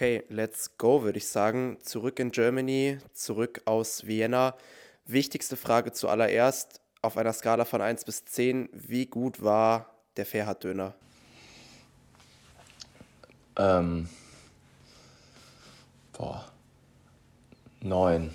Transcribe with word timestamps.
Okay, 0.00 0.24
let's 0.30 0.78
go, 0.78 1.02
würde 1.02 1.18
ich 1.18 1.28
sagen. 1.28 1.76
Zurück 1.82 2.20
in 2.20 2.30
Germany, 2.30 2.96
zurück 3.12 3.60
aus 3.66 4.06
Vienna. 4.06 4.56
Wichtigste 5.04 5.58
Frage 5.58 5.92
zuallererst, 5.92 6.80
auf 7.02 7.18
einer 7.18 7.34
Skala 7.34 7.66
von 7.66 7.82
1 7.82 8.06
bis 8.06 8.24
10, 8.24 8.70
wie 8.72 9.04
gut 9.04 9.42
war 9.42 9.94
der 10.16 10.24
Ferhat-Döner? 10.24 10.94
Ähm, 13.58 14.08
boah, 16.16 16.50
9. 17.82 18.30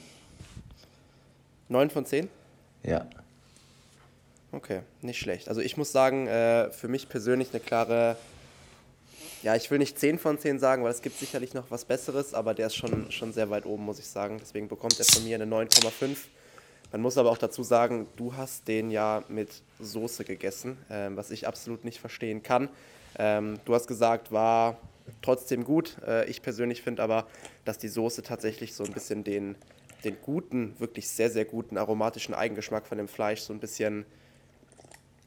9 1.69 1.89
von 1.89 2.05
10? 2.05 2.29
Ja. 2.83 3.07
Okay, 4.51 4.81
nicht 5.01 5.17
schlecht. 5.17 5.49
Also 5.49 5.61
ich 5.61 5.77
muss 5.77 5.91
sagen, 5.91 6.27
äh, 6.27 6.69
für 6.69 6.89
mich 6.89 7.09
persönlich 7.09 7.49
eine 7.53 7.59
klare, 7.59 8.17
ja, 9.45 9.55
ich 9.55 9.69
will 9.69 9.77
nicht 9.77 9.99
10 9.99 10.17
von 10.17 10.39
10 10.39 10.57
sagen, 10.57 10.83
weil 10.83 10.89
es 10.89 11.03
gibt 11.03 11.19
sicherlich 11.19 11.53
noch 11.53 11.69
was 11.69 11.85
Besseres, 11.85 12.33
aber 12.33 12.55
der 12.55 12.65
ist 12.65 12.75
schon, 12.75 13.11
schon 13.11 13.31
sehr 13.31 13.51
weit 13.51 13.67
oben, 13.67 13.85
muss 13.85 13.99
ich 13.99 14.07
sagen. 14.07 14.39
Deswegen 14.41 14.67
bekommt 14.67 14.97
er 14.97 15.05
von 15.05 15.23
mir 15.23 15.35
eine 15.35 15.45
9,5. 15.45 16.17
Man 16.91 17.01
muss 17.01 17.15
aber 17.19 17.29
auch 17.29 17.37
dazu 17.37 17.61
sagen, 17.61 18.07
du 18.15 18.35
hast 18.35 18.67
den 18.67 18.89
ja 18.89 19.23
mit 19.27 19.61
Soße 19.79 20.23
gegessen, 20.23 20.79
äh, 20.89 21.09
was 21.11 21.29
ich 21.29 21.47
absolut 21.47 21.85
nicht 21.85 21.99
verstehen 21.99 22.41
kann. 22.41 22.69
Ähm, 23.19 23.59
du 23.65 23.75
hast 23.75 23.85
gesagt, 23.85 24.31
war 24.31 24.79
trotzdem 25.21 25.63
gut. 25.63 25.97
Äh, 26.07 26.27
ich 26.27 26.41
persönlich 26.41 26.81
finde 26.81 27.03
aber, 27.03 27.27
dass 27.65 27.77
die 27.77 27.89
Soße 27.89 28.23
tatsächlich 28.23 28.73
so 28.73 28.83
ein 28.83 28.93
bisschen 28.93 29.23
den, 29.23 29.53
den 30.03 30.17
guten, 30.23 30.73
wirklich 30.79 31.07
sehr, 31.07 31.29
sehr 31.29 31.45
guten 31.45 31.77
aromatischen 31.77 32.33
Eigengeschmack 32.33 32.87
von 32.87 32.97
dem 32.97 33.07
Fleisch 33.07 33.41
so 33.41 33.53
ein 33.53 33.59
bisschen 33.59 34.07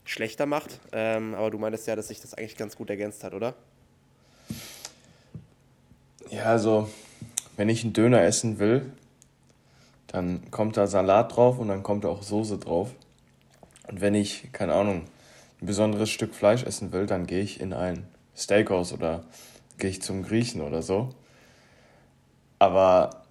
schlechter 0.05 0.47
macht. 0.47 0.81
Ähm, 0.91 1.37
aber 1.37 1.53
du 1.53 1.59
meintest 1.59 1.87
ja, 1.87 1.95
dass 1.95 2.09
sich 2.09 2.21
das 2.21 2.35
eigentlich 2.35 2.57
ganz 2.57 2.75
gut 2.75 2.91
ergänzt 2.91 3.23
hat, 3.23 3.33
oder? 3.33 3.55
Ja, 6.31 6.45
also, 6.45 6.91
wenn 7.57 7.71
ich 7.71 7.85
einen 7.85 7.95
Döner 7.95 8.23
essen 8.23 8.59
will, 8.59 8.93
dann 10.09 10.51
kommt 10.51 10.77
da 10.77 10.87
Salat 10.87 11.35
drauf 11.35 11.59
und 11.59 11.69
dann 11.69 11.83
kommt 11.83 12.05
da 12.05 12.09
auch 12.09 12.23
Soße 12.23 12.59
drauf. 12.59 12.91
Und 13.89 14.03
wenn 14.03 14.15
ich, 14.15 14.53
keine 14.53 14.75
Ahnung, 14.75 15.05
ein 15.63 15.67
besonderes 15.67 16.11
Stück 16.11 16.35
Fleisch 16.35 16.65
essen 16.65 16.93
will, 16.93 17.07
dann 17.07 17.27
gehe 17.27 17.41
ich 17.41 17.63
in 17.63 17.73
ein 17.73 18.07
Steakhouse 18.37 18.93
oder 18.93 19.25
gehe 19.79 19.89
ich 19.89 20.03
zum 20.03 20.23
Griechen 20.23 20.61
oder 20.61 20.83
so. 20.83 21.09
Aber, 22.59 23.23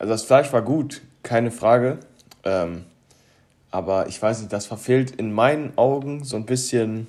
also 0.00 0.12
das 0.12 0.24
Fleisch 0.24 0.52
war 0.52 0.62
gut, 0.62 1.00
keine 1.22 1.52
Frage. 1.52 2.00
Ähm, 2.42 2.86
aber 3.70 4.08
ich 4.08 4.20
weiß 4.20 4.40
nicht, 4.40 4.52
das 4.52 4.66
verfehlt 4.66 5.12
in 5.12 5.32
meinen 5.32 5.78
Augen 5.78 6.24
so 6.24 6.34
ein 6.36 6.44
bisschen 6.44 7.06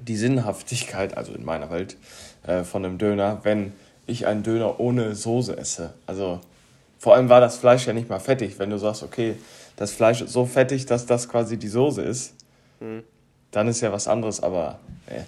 die 0.00 0.16
Sinnhaftigkeit, 0.16 1.16
also 1.16 1.32
in 1.32 1.44
meiner 1.44 1.70
Welt, 1.70 1.96
äh, 2.44 2.64
von 2.64 2.84
einem 2.84 2.98
Döner, 2.98 3.40
wenn 3.44 3.72
ich 4.06 4.26
einen 4.26 4.42
Döner 4.42 4.80
ohne 4.80 5.14
Soße 5.14 5.56
esse. 5.56 5.94
Also 6.06 6.40
vor 6.98 7.14
allem 7.14 7.28
war 7.28 7.40
das 7.40 7.58
Fleisch 7.58 7.86
ja 7.86 7.92
nicht 7.92 8.08
mal 8.08 8.20
fettig. 8.20 8.58
Wenn 8.58 8.70
du 8.70 8.78
sagst, 8.78 9.02
okay, 9.02 9.36
das 9.76 9.92
Fleisch 9.92 10.22
ist 10.22 10.32
so 10.32 10.46
fettig, 10.46 10.86
dass 10.86 11.06
das 11.06 11.28
quasi 11.28 11.56
die 11.56 11.68
Soße 11.68 12.02
ist, 12.02 12.34
mhm. 12.80 13.02
dann 13.50 13.68
ist 13.68 13.80
ja 13.80 13.92
was 13.92 14.08
anderes, 14.08 14.42
aber 14.42 14.78
äh. 15.06 15.22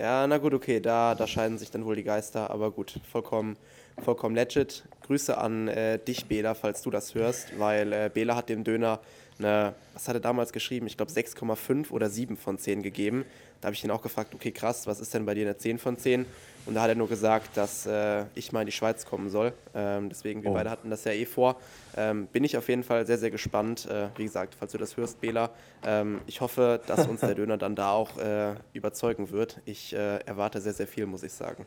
Ja, 0.00 0.26
na 0.26 0.38
gut, 0.38 0.54
okay, 0.54 0.78
da, 0.80 1.16
da 1.16 1.26
scheiden 1.26 1.58
sich 1.58 1.72
dann 1.72 1.84
wohl 1.84 1.96
die 1.96 2.04
Geister, 2.04 2.50
aber 2.50 2.70
gut, 2.70 3.00
vollkommen, 3.10 3.56
vollkommen 4.02 4.36
legit. 4.36 4.84
Grüße 5.02 5.36
an 5.36 5.66
äh, 5.66 5.98
dich, 5.98 6.26
Bela, 6.26 6.54
falls 6.54 6.82
du 6.82 6.90
das 6.90 7.14
hörst, 7.14 7.58
weil 7.58 7.92
äh, 7.92 8.10
Bela 8.12 8.36
hat 8.36 8.48
dem 8.48 8.62
Döner 8.62 9.00
eine, 9.38 9.74
was 9.94 10.08
hat 10.08 10.14
er 10.14 10.20
damals 10.20 10.52
geschrieben? 10.52 10.86
Ich 10.86 10.96
glaube 10.96 11.12
6,5 11.12 11.90
oder 11.90 12.10
7 12.10 12.36
von 12.36 12.58
10 12.58 12.82
gegeben. 12.82 13.24
Da 13.60 13.66
habe 13.66 13.74
ich 13.74 13.82
ihn 13.82 13.90
auch 13.90 14.02
gefragt, 14.02 14.34
okay, 14.34 14.52
krass, 14.52 14.86
was 14.86 15.00
ist 15.00 15.12
denn 15.14 15.26
bei 15.26 15.34
dir 15.34 15.44
eine 15.44 15.56
10 15.56 15.78
von 15.78 15.98
10? 15.98 16.26
Und 16.66 16.74
da 16.74 16.82
hat 16.82 16.90
er 16.90 16.94
nur 16.94 17.08
gesagt, 17.08 17.56
dass 17.56 17.86
äh, 17.86 18.24
ich 18.34 18.52
mal 18.52 18.60
in 18.60 18.66
die 18.66 18.72
Schweiz 18.72 19.06
kommen 19.06 19.30
soll. 19.30 19.52
Ähm, 19.74 20.08
deswegen, 20.10 20.42
wir 20.42 20.50
oh. 20.50 20.54
beide 20.54 20.70
hatten 20.70 20.90
das 20.90 21.04
ja 21.04 21.12
eh 21.12 21.24
vor. 21.24 21.56
Ähm, 21.96 22.26
bin 22.26 22.44
ich 22.44 22.56
auf 22.56 22.68
jeden 22.68 22.84
Fall 22.84 23.06
sehr, 23.06 23.18
sehr 23.18 23.30
gespannt. 23.30 23.86
Äh, 23.86 24.08
wie 24.16 24.24
gesagt, 24.24 24.54
falls 24.58 24.72
du 24.72 24.78
das 24.78 24.96
hörst, 24.96 25.20
Bela, 25.20 25.50
ähm, 25.84 26.20
ich 26.26 26.40
hoffe, 26.40 26.80
dass 26.86 27.08
uns 27.08 27.20
der 27.20 27.34
Döner 27.36 27.56
dann 27.56 27.74
da 27.74 27.92
auch 27.92 28.16
äh, 28.18 28.54
überzeugen 28.74 29.30
wird. 29.30 29.60
Ich 29.64 29.94
äh, 29.94 30.18
erwarte 30.18 30.60
sehr, 30.60 30.74
sehr 30.74 30.86
viel, 30.86 31.06
muss 31.06 31.22
ich 31.22 31.32
sagen. 31.32 31.66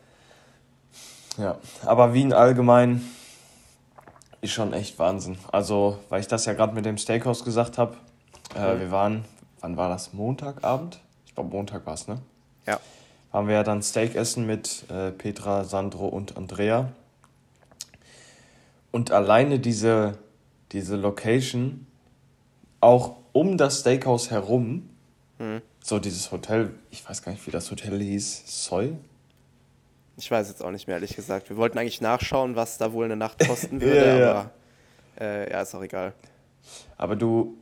Ja, 1.36 1.58
aber 1.84 2.14
Wien 2.14 2.32
allgemein 2.32 3.02
ist 4.42 4.52
schon 4.52 4.74
echt 4.74 4.98
Wahnsinn. 4.98 5.38
Also, 5.50 5.98
weil 6.10 6.20
ich 6.20 6.26
das 6.26 6.44
ja 6.44 6.52
gerade 6.52 6.74
mit 6.74 6.84
dem 6.84 6.98
Steakhouse 6.98 7.44
gesagt 7.44 7.78
habe, 7.78 7.96
äh, 8.54 8.74
mhm. 8.74 8.80
wir 8.80 8.90
waren, 8.90 9.24
wann 9.60 9.76
war 9.78 9.88
das? 9.88 10.12
Montagabend? 10.12 11.00
Ich 11.24 11.34
glaube, 11.34 11.50
Montag 11.50 11.86
war 11.86 11.94
es, 11.94 12.08
ne? 12.08 12.20
Ja. 12.66 12.78
Waren 13.30 13.46
wir 13.46 13.54
ja 13.54 13.62
dann 13.62 13.82
Steak 13.82 14.14
essen 14.14 14.44
mit 14.44 14.84
äh, 14.90 15.12
Petra, 15.12 15.64
Sandro 15.64 16.08
und 16.08 16.36
Andrea. 16.36 16.92
Und 18.90 19.12
alleine 19.12 19.58
diese, 19.58 20.18
diese 20.72 20.96
Location, 20.96 21.86
auch 22.80 23.16
um 23.32 23.56
das 23.56 23.80
Steakhouse 23.80 24.30
herum, 24.30 24.90
mhm. 25.38 25.62
so 25.82 26.00
dieses 26.00 26.32
Hotel, 26.32 26.74
ich 26.90 27.08
weiß 27.08 27.22
gar 27.22 27.32
nicht, 27.32 27.46
wie 27.46 27.52
das 27.52 27.70
Hotel 27.70 27.98
hieß, 28.00 28.42
Soy? 28.66 28.96
Ich 30.16 30.30
weiß 30.30 30.48
jetzt 30.48 30.62
auch 30.62 30.70
nicht 30.70 30.86
mehr, 30.86 30.96
ehrlich 30.96 31.16
gesagt. 31.16 31.48
Wir 31.48 31.56
wollten 31.56 31.78
eigentlich 31.78 32.00
nachschauen, 32.00 32.56
was 32.56 32.78
da 32.78 32.92
wohl 32.92 33.04
eine 33.04 33.16
Nacht 33.16 33.46
kosten 33.46 33.80
würde, 33.80 34.06
ja, 34.06 34.18
ja. 34.18 34.30
aber 34.30 34.50
äh, 35.20 35.50
ja, 35.50 35.62
ist 35.62 35.74
auch 35.74 35.82
egal. 35.82 36.12
Aber 36.96 37.16
du 37.16 37.56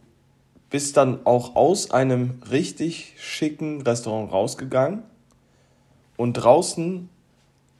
bist 0.71 0.97
dann 0.97 1.27
auch 1.27 1.57
aus 1.57 1.91
einem 1.91 2.41
richtig 2.51 3.15
schicken 3.19 3.83
Restaurant 3.83 4.33
rausgegangen 4.33 5.03
und 6.17 6.35
draußen 6.35 7.09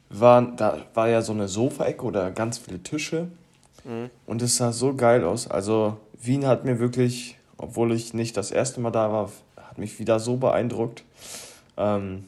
waren, 0.09 0.57
da 0.57 0.79
war 0.93 1.07
ja 1.07 1.21
so 1.21 1.31
eine 1.31 1.47
Sofaecke 1.47 2.03
oder 2.03 2.31
ganz 2.31 2.57
viele 2.57 2.83
Tische 2.83 3.27
mhm. 3.85 4.09
und 4.25 4.41
es 4.41 4.57
sah 4.57 4.71
so 4.71 4.93
geil 4.93 5.23
aus. 5.23 5.49
Also 5.49 5.97
Wien 6.21 6.45
hat 6.45 6.65
mir 6.65 6.79
wirklich, 6.79 7.37
obwohl 7.57 7.93
ich 7.93 8.13
nicht 8.13 8.35
das 8.35 8.51
erste 8.51 8.81
Mal 8.81 8.91
da 8.91 9.11
war, 9.11 9.31
hat 9.55 9.77
mich 9.77 9.99
wieder 9.99 10.19
so 10.19 10.35
beeindruckt. 10.35 11.03
Ähm, 11.77 12.25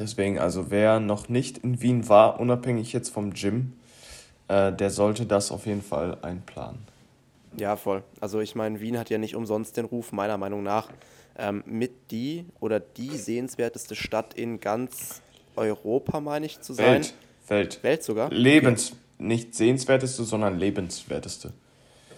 Deswegen, 0.00 0.38
also 0.38 0.70
wer 0.70 0.98
noch 0.98 1.28
nicht 1.28 1.58
in 1.58 1.82
Wien 1.82 2.08
war, 2.08 2.40
unabhängig 2.40 2.94
jetzt 2.94 3.10
vom 3.10 3.34
Gym, 3.34 3.74
äh, 4.48 4.72
der 4.72 4.88
sollte 4.88 5.26
das 5.26 5.52
auf 5.52 5.66
jeden 5.66 5.82
Fall 5.82 6.16
einplanen. 6.22 6.78
Ja, 7.58 7.76
voll. 7.76 8.02
Also 8.18 8.40
ich 8.40 8.54
meine, 8.54 8.80
Wien 8.80 8.98
hat 8.98 9.10
ja 9.10 9.18
nicht 9.18 9.36
umsonst 9.36 9.76
den 9.76 9.84
Ruf, 9.84 10.12
meiner 10.12 10.38
Meinung 10.38 10.62
nach, 10.62 10.88
ähm, 11.36 11.62
mit 11.66 12.10
die 12.10 12.46
oder 12.60 12.80
die 12.80 13.14
sehenswerteste 13.14 13.94
Stadt 13.94 14.32
in 14.32 14.60
ganz 14.60 15.20
Europa, 15.54 16.20
meine 16.20 16.46
ich, 16.46 16.62
zu 16.62 16.72
sein. 16.72 16.86
Welt. 16.86 17.14
Welt. 17.48 17.82
Welt 17.82 18.02
sogar? 18.02 18.30
Lebens, 18.32 18.92
okay. 18.92 19.00
nicht 19.18 19.54
sehenswerteste, 19.54 20.24
sondern 20.24 20.58
lebenswerteste. 20.58 21.52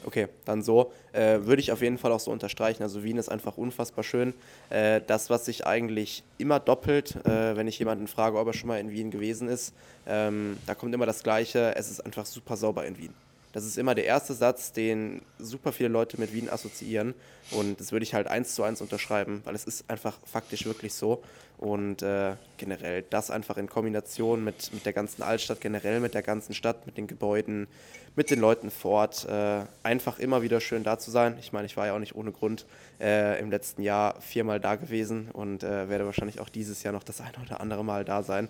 Okay, 0.05 0.29
dann 0.45 0.63
so. 0.63 0.93
Äh, 1.13 1.41
würde 1.43 1.61
ich 1.61 1.73
auf 1.73 1.83
jeden 1.83 1.99
Fall 1.99 2.13
auch 2.13 2.21
so 2.21 2.31
unterstreichen. 2.31 2.83
Also 2.83 3.05
Wien 3.05 3.19
ist 3.19 3.29
einfach 3.29 3.57
unfassbar 3.57 4.05
schön. 4.05 4.35
Äh, 4.71 5.01
das, 5.07 5.31
was 5.31 5.45
sich 5.45 5.67
eigentlich 5.67 6.25
immer 6.39 6.61
doppelt, 6.61 7.17
äh, 7.25 7.57
wenn 7.57 7.69
ich 7.69 7.79
jemanden 7.79 8.07
frage, 8.07 8.39
ob 8.39 8.47
er 8.47 8.53
schon 8.53 8.69
mal 8.69 8.81
in 8.81 8.91
Wien 8.91 9.11
gewesen 9.11 9.49
ist, 9.49 9.75
ähm, 10.07 10.57
da 10.67 10.75
kommt 10.75 10.95
immer 10.95 11.07
das 11.07 11.23
Gleiche. 11.23 11.75
Es 11.77 11.91
ist 11.91 12.01
einfach 12.01 12.27
super 12.27 12.57
sauber 12.57 12.85
in 12.87 12.99
Wien. 12.99 13.15
Das 13.53 13.65
ist 13.65 13.77
immer 13.77 13.95
der 13.95 14.07
erste 14.07 14.33
Satz, 14.33 14.73
den 14.73 15.23
super 15.39 15.73
viele 15.73 15.91
Leute 15.91 16.19
mit 16.19 16.33
Wien 16.33 16.49
assoziieren. 16.49 17.15
Und 17.51 17.79
das 17.81 17.93
würde 17.93 18.05
ich 18.05 18.15
halt 18.15 18.27
eins 18.27 18.55
zu 18.55 18.63
eins 18.63 18.81
unterschreiben, 18.81 19.43
weil 19.45 19.55
es 19.55 19.65
ist 19.65 19.89
einfach 19.91 20.19
faktisch 20.25 20.65
wirklich 20.65 20.95
so. 20.95 21.23
Und 21.59 22.03
äh, 22.03 22.35
generell 22.57 23.03
das 23.03 23.31
einfach 23.31 23.57
in 23.57 23.69
Kombination 23.69 24.43
mit, 24.43 24.73
mit 24.73 24.87
der 24.87 24.93
ganzen 24.93 25.23
Altstadt, 25.23 25.61
generell 25.61 26.01
mit 26.01 26.15
der 26.15 26.23
ganzen 26.23 26.55
Stadt, 26.55 26.87
mit 26.87 26.97
den 26.97 27.07
Gebäuden, 27.07 27.69
mit 28.17 28.31
den 28.31 28.41
Leuten 28.41 28.71
vor 28.71 29.03
Ort, 29.03 29.27
äh, 29.27 29.65
einfach 29.83 30.19
immer 30.19 30.43
wieder 30.43 30.61
schön 30.61 30.83
da 30.83 30.99
zu 30.99 31.11
sein. 31.11 31.37
Ich 31.39 31.53
meine, 31.53 31.67
ich 31.67 31.77
war 31.77 31.87
ja 31.87 31.95
auch 31.95 32.01
nicht 32.01 32.17
ohne 32.17 32.33
Grund 32.33 32.67
äh, 33.01 33.39
im 33.39 33.51
letzten 33.51 33.83
Jahr 33.83 34.21
viermal 34.21 34.61
da 34.61 34.77
gewesen 34.77 35.29
und 35.33 35.63
äh, 35.63 35.89
werde 35.89 36.07
wahrscheinlich 36.07 36.41
auch 36.41 36.49
dieses 36.49 36.83
Jahr 36.83 36.93
noch 36.93 37.05
das 37.05 37.21
eine 37.21 37.39
oder 37.45 37.61
andere 37.61 37.85
Mal 37.85 38.05
da 38.05 38.23
sein. 38.23 38.49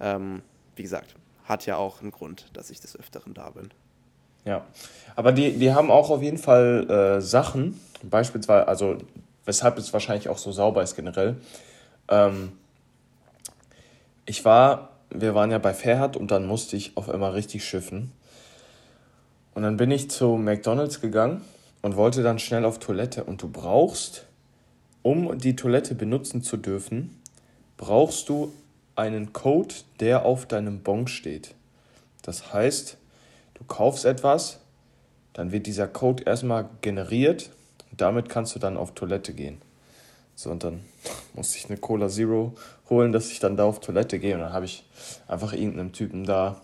Ähm, 0.00 0.42
wie 0.76 0.82
gesagt, 0.82 1.16
hat 1.44 1.66
ja 1.66 1.76
auch 1.76 2.00
einen 2.00 2.12
Grund, 2.12 2.46
dass 2.54 2.70
ich 2.70 2.80
des 2.80 2.98
Öfteren 2.98 3.34
da 3.34 3.50
bin. 3.50 3.70
Ja, 4.44 4.64
aber 5.16 5.32
die, 5.32 5.58
die 5.58 5.72
haben 5.72 5.90
auch 5.90 6.10
auf 6.10 6.22
jeden 6.22 6.38
Fall 6.38 6.88
äh, 6.90 7.20
Sachen, 7.20 7.80
beispielsweise, 8.02 8.68
also 8.68 8.98
weshalb 9.44 9.78
es 9.78 9.92
wahrscheinlich 9.92 10.28
auch 10.28 10.38
so 10.38 10.52
sauber 10.52 10.82
ist 10.82 10.96
generell. 10.96 11.36
Ähm, 12.08 12.52
ich 14.26 14.44
war, 14.44 14.90
wir 15.10 15.34
waren 15.34 15.50
ja 15.50 15.58
bei 15.58 15.74
Fairhard 15.74 16.16
und 16.16 16.30
dann 16.30 16.46
musste 16.46 16.76
ich 16.76 16.96
auf 16.96 17.08
einmal 17.08 17.32
richtig 17.32 17.64
schiffen. 17.64 18.12
Und 19.54 19.62
dann 19.62 19.76
bin 19.76 19.90
ich 19.90 20.10
zu 20.10 20.36
McDonald's 20.36 21.00
gegangen 21.00 21.42
und 21.82 21.96
wollte 21.96 22.22
dann 22.22 22.38
schnell 22.38 22.64
auf 22.64 22.78
Toilette. 22.78 23.24
Und 23.24 23.42
du 23.42 23.48
brauchst, 23.48 24.26
um 25.02 25.38
die 25.38 25.54
Toilette 25.54 25.94
benutzen 25.94 26.42
zu 26.42 26.56
dürfen, 26.56 27.20
brauchst 27.76 28.28
du 28.28 28.52
einen 28.96 29.32
Code, 29.32 29.74
der 30.00 30.24
auf 30.24 30.46
deinem 30.46 30.80
Bon 30.80 31.06
steht. 31.06 31.54
Das 32.22 32.52
heißt, 32.52 32.96
du 33.54 33.64
kaufst 33.64 34.04
etwas, 34.04 34.60
dann 35.32 35.52
wird 35.52 35.66
dieser 35.66 35.88
Code 35.88 36.24
erstmal 36.24 36.68
generiert 36.80 37.50
und 37.90 38.00
damit 38.00 38.28
kannst 38.28 38.54
du 38.54 38.58
dann 38.58 38.76
auf 38.76 38.92
Toilette 38.94 39.32
gehen. 39.34 39.60
So, 40.34 40.50
und 40.50 40.64
dann 40.64 40.80
musste 41.34 41.58
ich 41.58 41.68
eine 41.68 41.78
Cola 41.78 42.08
Zero 42.08 42.54
holen, 42.90 43.12
dass 43.12 43.30
ich 43.30 43.40
dann 43.40 43.56
da 43.56 43.64
auf 43.64 43.80
Toilette 43.80 44.18
gehe. 44.18 44.34
Und 44.34 44.40
dann 44.40 44.52
habe 44.52 44.64
ich 44.64 44.84
einfach 45.28 45.52
irgendeinem 45.52 45.92
Typen 45.92 46.24
da 46.24 46.60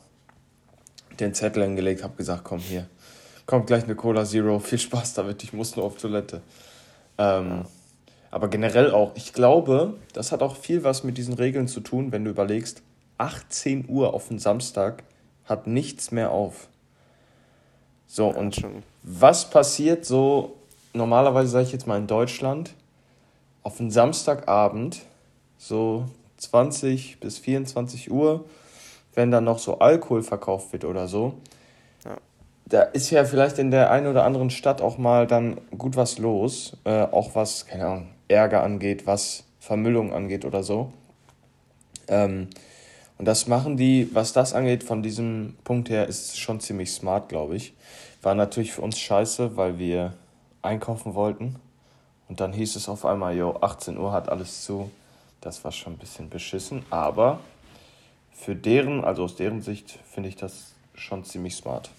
den 1.18 1.34
Zettel 1.34 1.62
hingelegt, 1.62 2.02
habe 2.02 2.16
gesagt, 2.16 2.44
komm 2.44 2.60
hier, 2.60 2.86
kommt 3.46 3.66
gleich 3.66 3.84
eine 3.84 3.94
Cola 3.94 4.24
Zero, 4.24 4.58
viel 4.60 4.78
Spaß 4.78 5.14
damit, 5.14 5.42
ich 5.42 5.52
muss 5.52 5.76
nur 5.76 5.84
auf 5.84 5.96
Toilette. 5.96 6.42
Ähm, 7.18 7.64
aber 8.30 8.48
generell 8.48 8.92
auch, 8.92 9.12
ich 9.16 9.32
glaube, 9.32 9.94
das 10.12 10.30
hat 10.30 10.42
auch 10.42 10.56
viel 10.56 10.84
was 10.84 11.02
mit 11.02 11.18
diesen 11.18 11.34
Regeln 11.34 11.66
zu 11.66 11.80
tun, 11.80 12.12
wenn 12.12 12.24
du 12.24 12.30
überlegst, 12.30 12.82
18 13.18 13.86
Uhr 13.88 14.14
auf 14.14 14.28
den 14.28 14.38
Samstag 14.38 15.02
hat 15.44 15.66
nichts 15.66 16.12
mehr 16.12 16.30
auf. 16.30 16.68
So, 18.12 18.26
und 18.26 18.56
schon. 18.56 18.82
was 19.04 19.48
passiert 19.50 20.04
so, 20.04 20.56
normalerweise 20.92 21.48
sage 21.48 21.66
ich 21.66 21.72
jetzt 21.72 21.86
mal 21.86 21.96
in 21.96 22.08
Deutschland, 22.08 22.74
auf 23.62 23.76
den 23.76 23.92
Samstagabend, 23.92 25.02
so 25.58 26.06
20 26.38 27.20
bis 27.20 27.38
24 27.38 28.10
Uhr, 28.10 28.44
wenn 29.14 29.30
dann 29.30 29.44
noch 29.44 29.60
so 29.60 29.78
Alkohol 29.78 30.24
verkauft 30.24 30.72
wird 30.72 30.84
oder 30.84 31.06
so, 31.06 31.34
ja. 32.04 32.16
da 32.66 32.82
ist 32.82 33.10
ja 33.10 33.24
vielleicht 33.24 33.60
in 33.60 33.70
der 33.70 33.92
einen 33.92 34.08
oder 34.08 34.24
anderen 34.24 34.50
Stadt 34.50 34.82
auch 34.82 34.98
mal 34.98 35.28
dann 35.28 35.60
gut 35.78 35.94
was 35.94 36.18
los, 36.18 36.76
äh, 36.82 37.02
auch 37.02 37.36
was, 37.36 37.66
keine 37.66 37.86
Ahnung, 37.86 38.08
Ärger 38.26 38.64
angeht, 38.64 39.06
was 39.06 39.44
Vermüllung 39.60 40.12
angeht 40.12 40.44
oder 40.44 40.64
so. 40.64 40.92
Ähm, 42.08 42.48
und 43.20 43.26
das 43.26 43.46
machen 43.46 43.76
die, 43.76 44.08
was 44.14 44.32
das 44.32 44.54
angeht, 44.54 44.82
von 44.82 45.02
diesem 45.02 45.54
Punkt 45.62 45.90
her, 45.90 46.06
ist 46.06 46.40
schon 46.40 46.58
ziemlich 46.58 46.90
smart, 46.90 47.28
glaube 47.28 47.54
ich. 47.54 47.74
War 48.22 48.34
natürlich 48.34 48.72
für 48.72 48.80
uns 48.80 48.98
scheiße, 48.98 49.58
weil 49.58 49.78
wir 49.78 50.14
einkaufen 50.62 51.14
wollten. 51.14 51.56
Und 52.30 52.40
dann 52.40 52.54
hieß 52.54 52.76
es 52.76 52.88
auf 52.88 53.04
einmal, 53.04 53.36
jo, 53.36 53.58
18 53.60 53.98
Uhr 53.98 54.12
hat 54.12 54.30
alles 54.30 54.64
zu. 54.64 54.90
Das 55.42 55.62
war 55.64 55.70
schon 55.70 55.92
ein 55.92 55.98
bisschen 55.98 56.30
beschissen, 56.30 56.82
aber 56.88 57.40
für 58.32 58.56
deren, 58.56 59.04
also 59.04 59.24
aus 59.24 59.36
deren 59.36 59.60
Sicht, 59.60 59.98
finde 60.10 60.30
ich 60.30 60.36
das 60.36 60.72
schon 60.94 61.22
ziemlich 61.22 61.54
smart. 61.56 61.90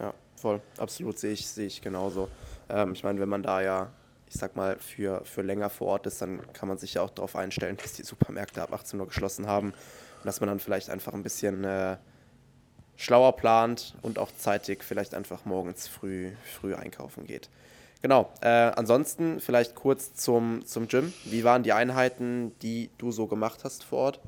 Ja, 0.00 0.14
voll. 0.36 0.62
Absolut 0.78 1.18
sehe 1.18 1.32
ich, 1.32 1.46
sehe 1.46 1.66
ich 1.66 1.82
genauso. 1.82 2.28
Ähm, 2.70 2.94
ich 2.94 3.04
meine, 3.04 3.20
wenn 3.20 3.28
man 3.28 3.42
da 3.42 3.60
ja, 3.60 3.90
ich 4.32 4.40
sag 4.40 4.56
mal, 4.56 4.78
für, 4.78 5.22
für 5.24 5.42
länger 5.42 5.68
vor 5.68 5.88
Ort 5.88 6.06
ist, 6.06 6.22
dann 6.22 6.40
kann 6.54 6.66
man 6.66 6.78
sich 6.78 6.94
ja 6.94 7.02
auch 7.02 7.10
darauf 7.10 7.36
einstellen, 7.36 7.76
dass 7.82 7.92
die 7.92 8.02
Supermärkte 8.02 8.62
ab 8.62 8.72
18 8.72 8.98
Uhr 8.98 9.06
geschlossen 9.06 9.46
haben 9.46 9.68
und 9.72 10.24
dass 10.24 10.40
man 10.40 10.48
dann 10.48 10.58
vielleicht 10.58 10.88
einfach 10.88 11.12
ein 11.12 11.22
bisschen 11.22 11.64
äh, 11.64 11.96
schlauer 12.96 13.36
plant 13.36 13.94
und 14.00 14.18
auch 14.18 14.30
zeitig 14.36 14.84
vielleicht 14.84 15.14
einfach 15.14 15.44
morgens 15.44 15.86
früh, 15.86 16.30
früh 16.44 16.74
einkaufen 16.74 17.26
geht. 17.26 17.50
Genau. 18.00 18.32
Äh, 18.40 18.48
ansonsten 18.48 19.38
vielleicht 19.38 19.74
kurz 19.74 20.14
zum, 20.14 20.64
zum 20.64 20.88
Gym. 20.88 21.12
Wie 21.24 21.44
waren 21.44 21.62
die 21.62 21.72
Einheiten, 21.72 22.52
die 22.60 22.90
du 22.98 23.12
so 23.12 23.26
gemacht 23.26 23.64
hast 23.64 23.84
vor 23.84 23.98
Ort? 23.98 24.20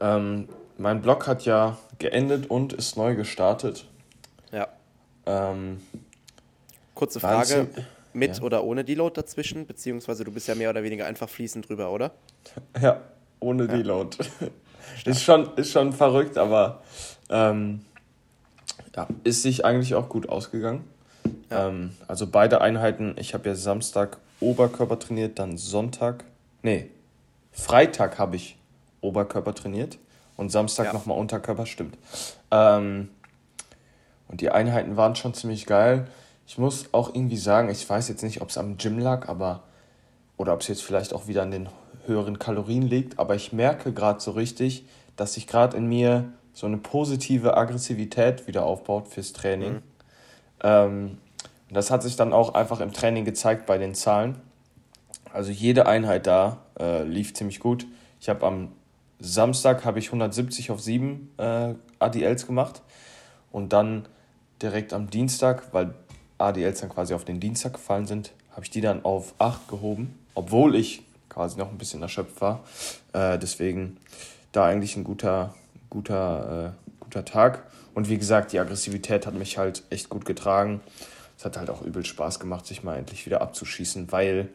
Ähm, 0.00 0.48
mein 0.76 1.00
Blog 1.00 1.26
hat 1.26 1.44
ja 1.46 1.78
geendet 1.98 2.50
und 2.50 2.74
ist 2.74 2.96
neu 2.96 3.16
gestartet. 3.16 3.86
Ja. 4.52 4.68
Ähm, 5.26 5.80
Kurze 6.94 7.18
Frage, 7.18 7.68
mit 8.18 8.38
ja. 8.38 8.42
oder 8.42 8.64
ohne 8.64 8.84
Deload 8.84 9.14
dazwischen? 9.14 9.66
Beziehungsweise 9.66 10.24
du 10.24 10.32
bist 10.32 10.48
ja 10.48 10.54
mehr 10.54 10.70
oder 10.70 10.82
weniger 10.82 11.06
einfach 11.06 11.28
fließend 11.28 11.68
drüber, 11.68 11.90
oder? 11.90 12.12
Ja, 12.80 13.00
ohne 13.40 13.64
ja. 13.64 13.76
Deload. 13.76 14.16
ist, 15.04 15.22
schon, 15.22 15.54
ist 15.56 15.72
schon 15.72 15.92
verrückt, 15.92 16.36
aber 16.38 16.82
ähm, 17.30 17.80
ja, 18.96 19.06
ist 19.24 19.42
sich 19.42 19.64
eigentlich 19.64 19.94
auch 19.94 20.08
gut 20.08 20.28
ausgegangen. 20.28 20.84
Ja. 21.50 21.68
Ähm, 21.68 21.92
also 22.06 22.26
beide 22.26 22.60
Einheiten, 22.60 23.14
ich 23.18 23.34
habe 23.34 23.48
ja 23.48 23.54
Samstag 23.54 24.18
Oberkörper 24.40 24.98
trainiert, 24.98 25.38
dann 25.38 25.56
Sonntag, 25.56 26.24
nee, 26.62 26.90
Freitag 27.52 28.18
habe 28.18 28.36
ich 28.36 28.56
Oberkörper 29.00 29.54
trainiert 29.54 29.98
und 30.36 30.50
Samstag 30.50 30.86
ja. 30.86 30.92
nochmal 30.92 31.18
Unterkörper, 31.18 31.66
stimmt. 31.66 31.98
Ähm, 32.50 33.08
und 34.28 34.40
die 34.40 34.50
Einheiten 34.50 34.96
waren 34.96 35.16
schon 35.16 35.34
ziemlich 35.34 35.66
geil. 35.66 36.06
Ich 36.48 36.56
muss 36.56 36.88
auch 36.92 37.14
irgendwie 37.14 37.36
sagen, 37.36 37.68
ich 37.68 37.88
weiß 37.88 38.08
jetzt 38.08 38.22
nicht, 38.22 38.40
ob 38.40 38.48
es 38.48 38.56
am 38.56 38.78
Gym 38.78 38.98
lag, 38.98 39.28
aber 39.28 39.64
oder 40.38 40.54
ob 40.54 40.62
es 40.62 40.68
jetzt 40.68 40.82
vielleicht 40.82 41.12
auch 41.12 41.26
wieder 41.26 41.42
an 41.42 41.50
den 41.50 41.68
höheren 42.06 42.38
Kalorien 42.38 42.84
liegt, 42.88 43.18
aber 43.18 43.34
ich 43.34 43.52
merke 43.52 43.92
gerade 43.92 44.18
so 44.18 44.30
richtig, 44.30 44.86
dass 45.14 45.34
sich 45.34 45.46
gerade 45.46 45.76
in 45.76 45.86
mir 45.86 46.32
so 46.54 46.66
eine 46.66 46.78
positive 46.78 47.54
Aggressivität 47.54 48.46
wieder 48.46 48.64
aufbaut 48.64 49.08
fürs 49.08 49.34
Training. 49.34 49.74
Mhm. 49.74 49.82
Ähm, 50.62 51.18
das 51.70 51.90
hat 51.90 52.02
sich 52.02 52.16
dann 52.16 52.32
auch 52.32 52.54
einfach 52.54 52.80
im 52.80 52.94
Training 52.94 53.26
gezeigt 53.26 53.66
bei 53.66 53.76
den 53.76 53.94
Zahlen. 53.94 54.40
Also 55.34 55.50
jede 55.50 55.86
Einheit 55.86 56.26
da 56.26 56.62
äh, 56.80 57.02
lief 57.02 57.34
ziemlich 57.34 57.60
gut. 57.60 57.86
Ich 58.20 58.30
habe 58.30 58.46
am 58.46 58.72
Samstag 59.20 59.84
habe 59.84 59.98
ich 59.98 60.06
170 60.06 60.70
auf 60.70 60.80
7 60.80 61.30
äh, 61.36 61.74
ADLs 61.98 62.46
gemacht 62.46 62.80
und 63.52 63.74
dann 63.74 64.08
direkt 64.62 64.94
am 64.94 65.10
Dienstag, 65.10 65.74
weil 65.74 65.92
ADLs 66.38 66.80
dann 66.80 66.90
quasi 66.90 67.14
auf 67.14 67.24
den 67.24 67.40
Dienstag 67.40 67.74
gefallen 67.74 68.06
sind, 68.06 68.32
habe 68.52 68.64
ich 68.64 68.70
die 68.70 68.80
dann 68.80 69.04
auf 69.04 69.34
8 69.38 69.68
gehoben, 69.68 70.18
obwohl 70.34 70.74
ich 70.74 71.02
quasi 71.28 71.58
noch 71.58 71.70
ein 71.70 71.78
bisschen 71.78 72.02
erschöpft 72.02 72.40
war. 72.40 72.64
Äh, 73.12 73.38
deswegen 73.38 73.96
da 74.52 74.64
eigentlich 74.64 74.96
ein 74.96 75.04
guter, 75.04 75.54
guter, 75.90 76.74
äh, 76.74 77.00
guter 77.00 77.24
Tag. 77.24 77.64
Und 77.94 78.08
wie 78.08 78.18
gesagt, 78.18 78.52
die 78.52 78.58
Aggressivität 78.58 79.26
hat 79.26 79.34
mich 79.34 79.58
halt 79.58 79.82
echt 79.90 80.08
gut 80.08 80.24
getragen. 80.24 80.80
Es 81.36 81.44
hat 81.44 81.56
halt 81.56 81.70
auch 81.70 81.82
übel 81.82 82.04
Spaß 82.04 82.40
gemacht, 82.40 82.66
sich 82.66 82.82
mal 82.82 82.96
endlich 82.96 83.26
wieder 83.26 83.40
abzuschießen, 83.40 84.10
weil 84.10 84.48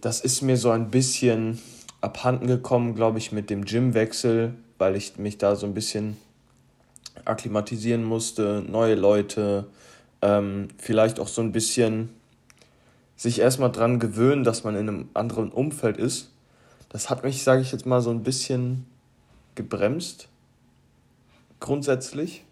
das 0.00 0.20
ist 0.20 0.42
mir 0.42 0.56
so 0.56 0.70
ein 0.70 0.90
bisschen 0.90 1.60
abhanden 2.00 2.46
gekommen, 2.46 2.94
glaube 2.94 3.18
ich, 3.18 3.32
mit 3.32 3.50
dem 3.50 3.64
Gymwechsel, 3.64 4.54
weil 4.78 4.96
ich 4.96 5.16
mich 5.16 5.38
da 5.38 5.56
so 5.56 5.66
ein 5.66 5.74
bisschen 5.74 6.16
akklimatisieren 7.24 8.04
musste, 8.04 8.64
neue 8.66 8.94
Leute, 8.94 9.66
ähm, 10.22 10.68
vielleicht 10.78 11.20
auch 11.20 11.28
so 11.28 11.42
ein 11.42 11.52
bisschen 11.52 12.10
sich 13.16 13.40
erstmal 13.40 13.70
dran 13.70 13.98
gewöhnen, 13.98 14.44
dass 14.44 14.64
man 14.64 14.74
in 14.74 14.88
einem 14.88 15.08
anderen 15.14 15.50
Umfeld 15.52 15.96
ist. 15.96 16.30
Das 16.88 17.10
hat 17.10 17.22
mich, 17.24 17.42
sage 17.42 17.62
ich 17.62 17.72
jetzt 17.72 17.86
mal, 17.86 18.00
so 18.00 18.10
ein 18.10 18.22
bisschen 18.22 18.86
gebremst, 19.54 20.28
grundsätzlich, 21.60 22.44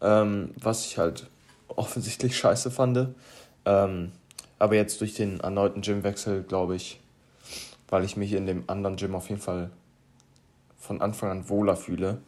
ähm, 0.00 0.52
was 0.60 0.86
ich 0.86 0.98
halt 0.98 1.28
offensichtlich 1.68 2.36
scheiße 2.36 2.70
fand. 2.70 3.14
Ähm, 3.64 4.12
aber 4.58 4.74
jetzt 4.74 5.00
durch 5.00 5.14
den 5.14 5.40
erneuten 5.40 5.82
Gymwechsel, 5.82 6.42
glaube 6.42 6.76
ich, 6.76 7.00
weil 7.88 8.04
ich 8.04 8.16
mich 8.16 8.32
in 8.32 8.46
dem 8.46 8.64
anderen 8.66 8.96
Gym 8.96 9.14
auf 9.14 9.28
jeden 9.28 9.40
Fall 9.40 9.70
von 10.78 11.00
Anfang 11.00 11.30
an 11.30 11.48
wohler 11.48 11.76
fühle, 11.76 12.18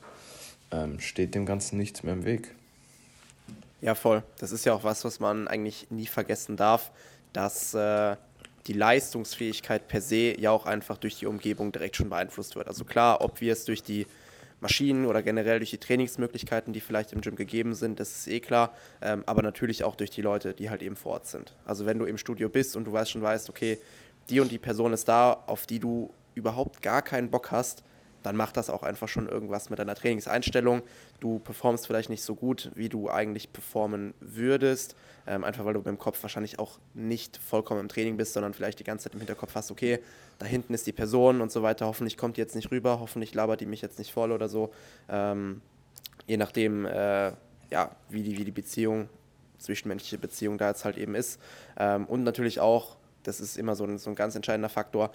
ähm, 0.71 1.01
steht 1.01 1.35
dem 1.35 1.47
Ganzen 1.47 1.79
nichts 1.79 2.03
mehr 2.03 2.15
im 2.15 2.25
Weg. 2.25 2.55
Ja, 3.83 3.97
voll. 3.97 4.23
Das 4.39 4.53
ist 4.53 4.65
ja 4.65 4.73
auch 4.75 4.85
was, 4.85 5.05
was 5.05 5.19
man 5.19 5.49
eigentlich 5.49 5.89
nie 5.91 6.07
vergessen 6.07 6.57
darf, 6.57 6.93
dass 7.33 7.75
äh, 7.75 8.17
die 8.69 8.75
Leistungsfähigkeit 8.75 9.89
per 9.89 10.01
se 10.01 10.41
ja 10.41 10.53
auch 10.53 10.67
einfach 10.67 10.97
durch 10.97 11.19
die 11.19 11.27
Umgebung 11.27 11.73
direkt 11.73 11.97
schon 11.97 12.09
beeinflusst 12.09 12.55
wird. 12.55 12.69
Also 12.69 12.85
klar, 12.85 13.21
ob 13.23 13.41
wir 13.41 13.53
es 13.53 13.65
durch 13.65 13.83
die 13.83 14.07
Maschinen 14.61 15.05
oder 15.05 15.21
generell 15.21 15.59
durch 15.59 15.71
die 15.71 15.79
Trainingsmöglichkeiten, 15.79 16.73
die 16.73 16.81
vielleicht 16.81 17.13
im 17.13 17.23
Gym 17.23 17.35
gegeben 17.35 17.75
sind, 17.75 17.99
das 17.99 18.17
ist 18.17 18.29
eh 18.29 18.39
klar, 18.39 18.73
ähm, 19.01 19.25
aber 19.27 19.43
natürlich 19.43 19.83
auch 19.83 19.97
durch 19.97 20.11
die 20.11 20.23
Leute, 20.23 20.55
die 20.55 20.71
halt 20.71 20.81
eben 20.83 20.95
vor 20.95 21.15
Ort 21.15 21.27
sind. 21.27 21.57
Also 21.65 21.85
wenn 21.85 21.99
du 21.99 22.05
im 22.05 22.19
Studio 22.19 22.49
bist 22.49 22.77
und 22.77 22.85
du 22.85 22.93
weißt 22.93 23.11
schon 23.11 23.23
weißt, 23.23 23.51
okay, 23.51 23.81
die 24.31 24.39
und 24.39 24.53
die 24.53 24.59
Person 24.59 24.93
ist 24.93 25.09
da, 25.09 25.33
auf 25.49 25.67
die 25.67 25.81
du 25.81 26.15
überhaupt 26.37 26.83
gar 26.83 27.03
keinen 27.03 27.33
Bock 27.33 27.51
hast, 27.51 27.83
dann 28.23 28.37
macht 28.37 28.57
das 28.57 28.71
auch 28.71 28.83
einfach 28.83 29.09
schon 29.09 29.29
irgendwas 29.29 29.71
mit 29.71 29.79
deiner 29.79 29.95
Trainingseinstellung. 29.95 30.83
Du 31.21 31.39
performst 31.39 31.87
vielleicht 31.87 32.11
nicht 32.11 32.23
so 32.23 32.35
gut, 32.35 32.71
wie 32.75 32.89
du 32.89 33.11
eigentlich 33.11 33.53
performen 33.53 34.15
würdest, 34.21 34.97
ähm, 35.27 35.45
einfach 35.45 35.65
weil 35.65 35.75
du 35.75 35.83
beim 35.83 35.99
Kopf 35.99 36.23
wahrscheinlich 36.23 36.59
auch 36.59 36.79
nicht 36.95 37.37
vollkommen 37.37 37.81
im 37.81 37.89
Training 37.89 38.17
bist, 38.17 38.33
sondern 38.33 38.55
vielleicht 38.55 38.79
die 38.79 38.85
ganze 38.85 39.05
Zeit 39.05 39.15
im 39.15 39.21
Hinterkopf 39.21 39.55
hast, 39.55 39.71
okay, 39.71 40.01
da 40.39 40.47
hinten 40.47 40.75
ist 40.75 40.87
die 40.87 40.93
Person 40.93 41.41
und 41.41 41.53
so 41.53 41.63
weiter, 41.63 41.87
hoffentlich 41.87 42.17
kommt 42.17 42.37
die 42.37 42.41
jetzt 42.41 42.55
nicht 42.55 42.71
rüber, 42.71 43.01
hoffentlich 43.01 43.35
labert 43.35 43.61
die 43.61 43.67
mich 43.67 43.83
jetzt 43.83 43.99
nicht 43.99 44.13
voll 44.13 44.33
oder 44.33 44.49
so. 44.49 44.73
Ähm, 45.09 45.63
je 46.27 46.37
nachdem, 46.37 46.87
äh, 46.87 47.33
ja, 47.71 47.91
wie 48.09 48.23
die, 48.23 48.39
wie 48.39 48.45
die 48.45 48.51
Beziehung, 48.51 49.09
zwischenmenschliche 49.59 50.19
Beziehung 50.19 50.59
da 50.59 50.69
jetzt 50.69 50.85
halt 50.85 50.99
eben 50.99 51.15
ist. 51.15 51.41
Ähm, 51.79 52.07
und 52.07 52.25
natürlich 52.25 52.61
auch, 52.61 52.97
das 53.23 53.41
ist 53.41 53.57
immer 53.57 53.77
so 53.77 53.85
ein, 53.85 53.99
so 53.99 54.11
ein 54.11 54.17
ganz 54.17 54.35
entscheidender 54.35 54.69
Faktor, 54.69 55.13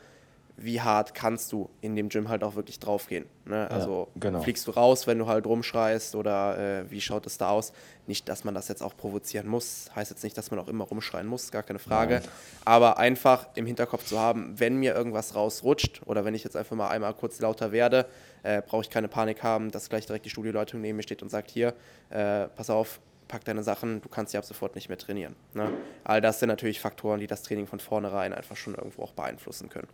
wie 0.60 0.82
hart 0.82 1.14
kannst 1.14 1.52
du 1.52 1.70
in 1.82 1.96
dem 1.96 2.10
Gym 2.10 2.30
halt 2.30 2.44
auch 2.44 2.56
wirklich 2.56 2.80
draufgehen. 2.80 3.26
Ne? 3.46 3.70
Also 3.70 4.08
ja, 4.16 4.20
genau. 4.22 4.42
fliegst 4.42 4.66
du 4.68 4.72
raus, 4.72 5.06
wenn 5.06 5.20
du 5.20 5.28
halt 5.28 5.46
rumschreist 5.46 6.16
oder 6.16 6.58
äh, 6.58 6.92
wie 6.92 7.00
schaut 7.00 7.28
es 7.28 7.38
da 7.38 7.50
aus? 7.50 7.74
Nicht, 8.08 8.28
dass 8.28 8.44
man 8.44 8.56
das 8.56 8.68
jetzt 8.68 8.82
auch 8.82 8.98
provozieren 8.98 9.48
muss, 9.48 9.92
heißt 9.96 10.10
jetzt 10.10 10.24
nicht, 10.24 10.36
dass 10.36 10.50
man 10.50 10.60
auch 10.60 10.68
immer 10.68 10.86
rumschreien 10.86 11.28
muss, 11.28 11.52
gar 11.52 11.62
keine 11.62 11.78
Frage. 11.78 12.16
Nein. 12.16 12.30
Aber 12.66 12.98
einfach 12.98 13.48
im 13.54 13.68
Hinterkopf 13.68 14.06
zu 14.06 14.20
haben, 14.20 14.60
wenn 14.60 14.78
mir 14.78 14.96
irgendwas 14.96 15.36
rausrutscht 15.36 16.02
oder 16.08 16.26
wenn 16.26 16.34
ich 16.34 16.44
jetzt 16.44 16.58
einfach 16.58 16.76
mal 16.76 16.88
einmal 16.88 17.14
kurz 17.14 17.40
lauter 17.40 17.72
werde, 17.72 18.08
äh, 18.42 18.64
brauche 18.64 18.82
ich 18.82 18.90
keine 18.90 19.08
Panik 19.08 19.44
haben, 19.44 19.70
dass 19.70 19.90
gleich 19.90 20.08
direkt 20.08 20.26
die 20.26 20.32
Studioleitung 20.32 20.82
neben 20.82 20.98
mir 20.98 21.04
steht 21.04 21.22
und 21.22 21.30
sagt, 21.30 21.52
hier, 21.52 21.76
äh, 22.10 22.48
pass 22.48 22.72
auf, 22.72 23.00
pack 23.28 23.46
deine 23.46 23.62
Sachen, 23.62 24.02
du 24.02 24.10
kannst 24.10 24.34
ja 24.34 24.40
ab 24.40 24.46
sofort 24.46 24.74
nicht 24.74 24.90
mehr 24.90 24.98
trainieren. 24.98 25.36
Ne? 25.54 25.70
All 26.04 26.20
das 26.20 26.40
sind 26.40 26.50
natürlich 26.50 26.80
Faktoren, 26.80 27.20
die 27.20 27.28
das 27.28 27.44
Training 27.44 27.68
von 27.68 27.80
vornherein 27.80 28.34
einfach 28.34 28.56
schon 28.56 28.74
irgendwo 28.74 29.04
auch 29.04 29.14
beeinflussen 29.14 29.70
können. 29.70 29.88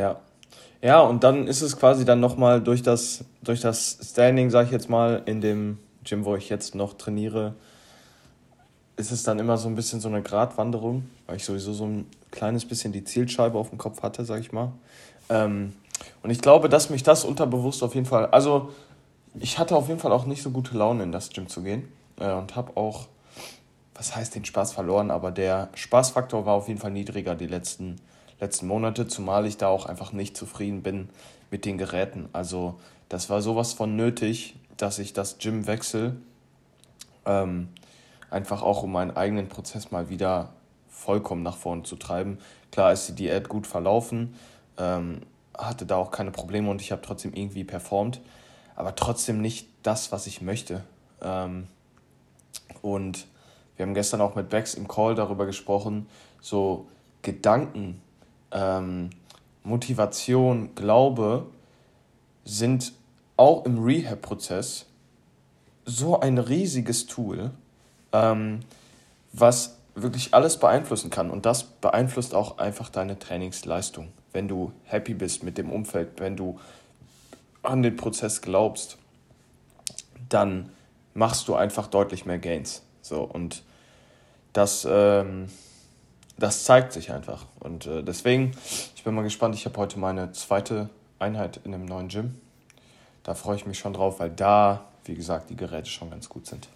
Ja. 0.00 0.16
Ja, 0.80 1.00
und 1.00 1.24
dann 1.24 1.46
ist 1.46 1.60
es 1.60 1.76
quasi 1.76 2.06
dann 2.06 2.20
nochmal 2.20 2.62
durch 2.62 2.80
das, 2.82 3.22
durch 3.42 3.60
das 3.60 3.98
Standing, 4.02 4.48
sag 4.48 4.64
ich 4.64 4.72
jetzt 4.72 4.88
mal, 4.88 5.20
in 5.26 5.42
dem 5.42 5.78
Gym, 6.04 6.24
wo 6.24 6.36
ich 6.36 6.48
jetzt 6.48 6.74
noch 6.74 6.94
trainiere, 6.94 7.54
ist 8.96 9.10
es 9.10 9.22
dann 9.22 9.38
immer 9.38 9.58
so 9.58 9.68
ein 9.68 9.74
bisschen 9.74 10.00
so 10.00 10.08
eine 10.08 10.22
Gratwanderung, 10.22 11.04
weil 11.26 11.36
ich 11.36 11.44
sowieso 11.44 11.74
so 11.74 11.84
ein 11.84 12.06
kleines 12.30 12.64
bisschen 12.64 12.92
die 12.92 13.04
Zielscheibe 13.04 13.58
auf 13.58 13.68
dem 13.68 13.76
Kopf 13.76 14.02
hatte, 14.02 14.24
sag 14.24 14.40
ich 14.40 14.52
mal. 14.52 14.72
Ähm, 15.28 15.74
und 16.22 16.30
ich 16.30 16.40
glaube, 16.40 16.70
dass 16.70 16.88
mich 16.88 17.02
das 17.02 17.26
unterbewusst 17.26 17.82
auf 17.82 17.94
jeden 17.94 18.06
Fall, 18.06 18.26
also 18.26 18.70
ich 19.38 19.58
hatte 19.58 19.76
auf 19.76 19.88
jeden 19.88 20.00
Fall 20.00 20.12
auch 20.12 20.24
nicht 20.24 20.42
so 20.42 20.50
gute 20.50 20.78
Laune 20.78 21.02
in 21.02 21.12
das 21.12 21.28
Gym 21.28 21.46
zu 21.46 21.62
gehen 21.62 21.92
äh, 22.18 22.32
und 22.32 22.56
habe 22.56 22.74
auch, 22.78 23.06
was 23.94 24.16
heißt 24.16 24.34
den 24.34 24.46
Spaß 24.46 24.72
verloren, 24.72 25.10
aber 25.10 25.30
der 25.30 25.68
Spaßfaktor 25.74 26.46
war 26.46 26.54
auf 26.54 26.68
jeden 26.68 26.80
Fall 26.80 26.90
niedriger 26.90 27.34
die 27.34 27.46
letzten, 27.46 27.96
letzten 28.40 28.66
Monate, 28.66 29.06
zumal 29.06 29.46
ich 29.46 29.56
da 29.56 29.68
auch 29.68 29.86
einfach 29.86 30.12
nicht 30.12 30.36
zufrieden 30.36 30.82
bin 30.82 31.08
mit 31.50 31.64
den 31.64 31.78
Geräten. 31.78 32.28
Also 32.32 32.80
das 33.08 33.28
war 33.30 33.42
sowas 33.42 33.72
von 33.72 33.96
nötig, 33.96 34.56
dass 34.76 34.98
ich 34.98 35.12
das 35.12 35.38
Gym 35.38 35.66
wechsle, 35.66 36.16
ähm, 37.26 37.68
einfach 38.30 38.62
auch 38.62 38.82
um 38.82 38.92
meinen 38.92 39.16
eigenen 39.16 39.48
Prozess 39.48 39.90
mal 39.90 40.08
wieder 40.08 40.54
vollkommen 40.88 41.42
nach 41.42 41.56
vorne 41.56 41.82
zu 41.82 41.96
treiben. 41.96 42.38
Klar 42.70 42.92
ist 42.92 43.08
die 43.08 43.14
Diät 43.14 43.48
gut 43.48 43.66
verlaufen, 43.66 44.34
ähm, 44.78 45.22
hatte 45.56 45.86
da 45.86 45.96
auch 45.96 46.10
keine 46.10 46.30
Probleme 46.30 46.70
und 46.70 46.80
ich 46.80 46.92
habe 46.92 47.02
trotzdem 47.02 47.34
irgendwie 47.34 47.64
performt, 47.64 48.20
aber 48.76 48.94
trotzdem 48.94 49.40
nicht 49.40 49.68
das, 49.82 50.12
was 50.12 50.26
ich 50.26 50.40
möchte. 50.40 50.84
Ähm, 51.20 51.66
und 52.82 53.26
wir 53.76 53.86
haben 53.86 53.94
gestern 53.94 54.20
auch 54.20 54.34
mit 54.34 54.48
Bex 54.48 54.74
im 54.74 54.88
Call 54.88 55.14
darüber 55.14 55.46
gesprochen, 55.46 56.06
so 56.40 56.86
Gedanken, 57.22 58.00
ähm, 58.52 59.10
Motivation, 59.62 60.74
Glaube 60.74 61.46
sind 62.44 62.92
auch 63.36 63.64
im 63.64 63.82
Rehab-Prozess 63.82 64.86
so 65.84 66.20
ein 66.20 66.38
riesiges 66.38 67.06
Tool, 67.06 67.50
ähm, 68.12 68.60
was 69.32 69.76
wirklich 69.94 70.34
alles 70.34 70.58
beeinflussen 70.58 71.10
kann. 71.10 71.30
Und 71.30 71.46
das 71.46 71.64
beeinflusst 71.64 72.34
auch 72.34 72.58
einfach 72.58 72.88
deine 72.88 73.18
Trainingsleistung. 73.18 74.08
Wenn 74.32 74.48
du 74.48 74.72
happy 74.84 75.14
bist 75.14 75.42
mit 75.42 75.58
dem 75.58 75.70
Umfeld, 75.70 76.20
wenn 76.20 76.36
du 76.36 76.58
an 77.62 77.82
den 77.82 77.96
Prozess 77.96 78.40
glaubst, 78.40 78.98
dann 80.28 80.70
machst 81.14 81.48
du 81.48 81.54
einfach 81.54 81.88
deutlich 81.88 82.24
mehr 82.24 82.38
Gains. 82.38 82.82
So, 83.02 83.22
und 83.22 83.62
das, 84.52 84.86
ähm, 84.88 85.48
das 86.40 86.64
zeigt 86.64 86.92
sich 86.92 87.12
einfach. 87.12 87.46
Und 87.60 87.86
äh, 87.86 88.02
deswegen, 88.02 88.52
ich 88.96 89.04
bin 89.04 89.14
mal 89.14 89.22
gespannt. 89.22 89.54
Ich 89.54 89.66
habe 89.66 89.76
heute 89.76 89.98
meine 89.98 90.32
zweite 90.32 90.88
Einheit 91.18 91.60
in 91.64 91.72
dem 91.72 91.84
neuen 91.84 92.08
Gym. 92.08 92.40
Da 93.22 93.34
freue 93.34 93.56
ich 93.56 93.66
mich 93.66 93.78
schon 93.78 93.92
drauf, 93.92 94.18
weil 94.20 94.30
da, 94.30 94.86
wie 95.04 95.14
gesagt, 95.14 95.50
die 95.50 95.56
Geräte 95.56 95.88
schon 95.88 96.10
ganz 96.10 96.28
gut 96.28 96.46
sind. 96.46 96.68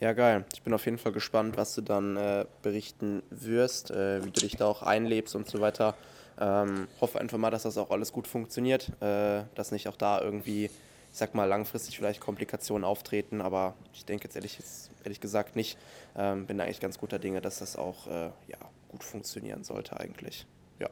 Ja, 0.00 0.12
geil. 0.12 0.44
Ich 0.54 0.62
bin 0.62 0.72
auf 0.72 0.84
jeden 0.84 0.98
Fall 0.98 1.12
gespannt, 1.12 1.56
was 1.56 1.74
du 1.74 1.82
dann 1.82 2.16
äh, 2.16 2.46
berichten 2.62 3.22
wirst, 3.30 3.90
äh, 3.90 4.24
wie 4.24 4.30
du 4.30 4.40
dich 4.40 4.56
da 4.56 4.66
auch 4.66 4.82
einlebst 4.82 5.34
und 5.34 5.48
so 5.48 5.60
weiter. 5.60 5.94
Ähm, 6.40 6.86
hoffe 7.00 7.20
einfach 7.20 7.36
mal, 7.36 7.50
dass 7.50 7.64
das 7.64 7.76
auch 7.76 7.90
alles 7.90 8.12
gut 8.12 8.28
funktioniert, 8.28 8.90
äh, 9.02 9.42
dass 9.56 9.72
nicht 9.72 9.88
auch 9.88 9.96
da 9.96 10.20
irgendwie, 10.20 10.70
ich 11.18 11.20
sag 11.20 11.34
mal, 11.34 11.46
langfristig 11.46 11.96
vielleicht 11.96 12.20
Komplikationen 12.20 12.84
auftreten, 12.84 13.40
aber 13.40 13.74
ich 13.92 14.04
denke 14.04 14.22
jetzt 14.22 14.36
ehrlich, 14.36 14.56
ehrlich 15.02 15.20
gesagt 15.20 15.56
nicht. 15.56 15.76
Ähm, 16.16 16.46
bin 16.46 16.60
eigentlich 16.60 16.78
ganz 16.78 16.96
guter 16.96 17.18
Dinge, 17.18 17.40
dass 17.40 17.58
das 17.58 17.74
auch 17.74 18.06
äh, 18.06 18.26
ja, 18.46 18.58
gut 18.86 19.02
funktionieren 19.02 19.64
sollte 19.64 19.98
eigentlich. 19.98 20.46
Ja. 20.78 20.88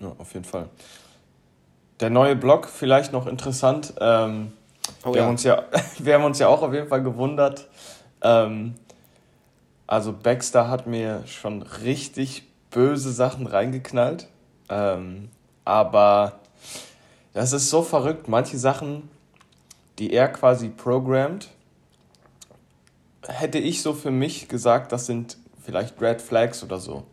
Ja, 0.00 0.14
auf 0.16 0.32
jeden 0.32 0.46
Fall. 0.46 0.70
Der 2.00 2.08
neue 2.08 2.36
Blog 2.36 2.70
vielleicht 2.70 3.12
noch 3.12 3.26
interessant. 3.26 3.92
Ähm, 4.00 4.52
oh, 5.04 5.12
wir, 5.12 5.16
ja. 5.16 5.24
Haben 5.24 5.32
uns 5.32 5.44
ja, 5.44 5.62
wir 5.98 6.14
haben 6.14 6.24
uns 6.24 6.38
ja 6.38 6.48
auch 6.48 6.62
auf 6.62 6.72
jeden 6.72 6.88
Fall 6.88 7.02
gewundert. 7.02 7.68
Ähm, 8.22 8.76
also 9.86 10.14
Baxter 10.14 10.70
hat 10.70 10.86
mir 10.86 11.26
schon 11.26 11.60
richtig 11.60 12.44
böse 12.70 13.12
Sachen 13.12 13.46
reingeknallt. 13.46 14.26
Ähm, 14.70 15.28
aber 15.66 16.40
das 17.34 17.52
ist 17.52 17.68
so 17.68 17.82
verrückt. 17.82 18.26
Manche 18.26 18.56
Sachen, 18.56 19.10
die 19.98 20.12
er 20.12 20.28
quasi 20.28 20.68
programmt, 20.68 21.50
hätte 23.26 23.58
ich 23.58 23.82
so 23.82 23.92
für 23.92 24.10
mich 24.10 24.48
gesagt, 24.48 24.92
das 24.92 25.06
sind 25.06 25.36
vielleicht 25.62 26.00
Red 26.00 26.22
Flags 26.22 26.62
oder 26.62 26.78
so. 26.78 27.04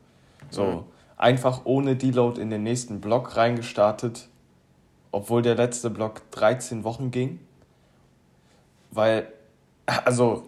So 0.49 0.65
mhm. 0.65 0.83
einfach 1.17 1.61
ohne 1.65 1.95
Deload 1.95 2.39
in 2.39 2.49
den 2.49 2.63
nächsten 2.63 3.01
Block 3.01 3.35
reingestartet, 3.35 4.29
obwohl 5.11 5.41
der 5.41 5.55
letzte 5.55 5.89
Block 5.89 6.29
13 6.31 6.83
Wochen 6.83 7.11
ging. 7.11 7.39
Weil, 8.91 9.27
also, 9.85 10.43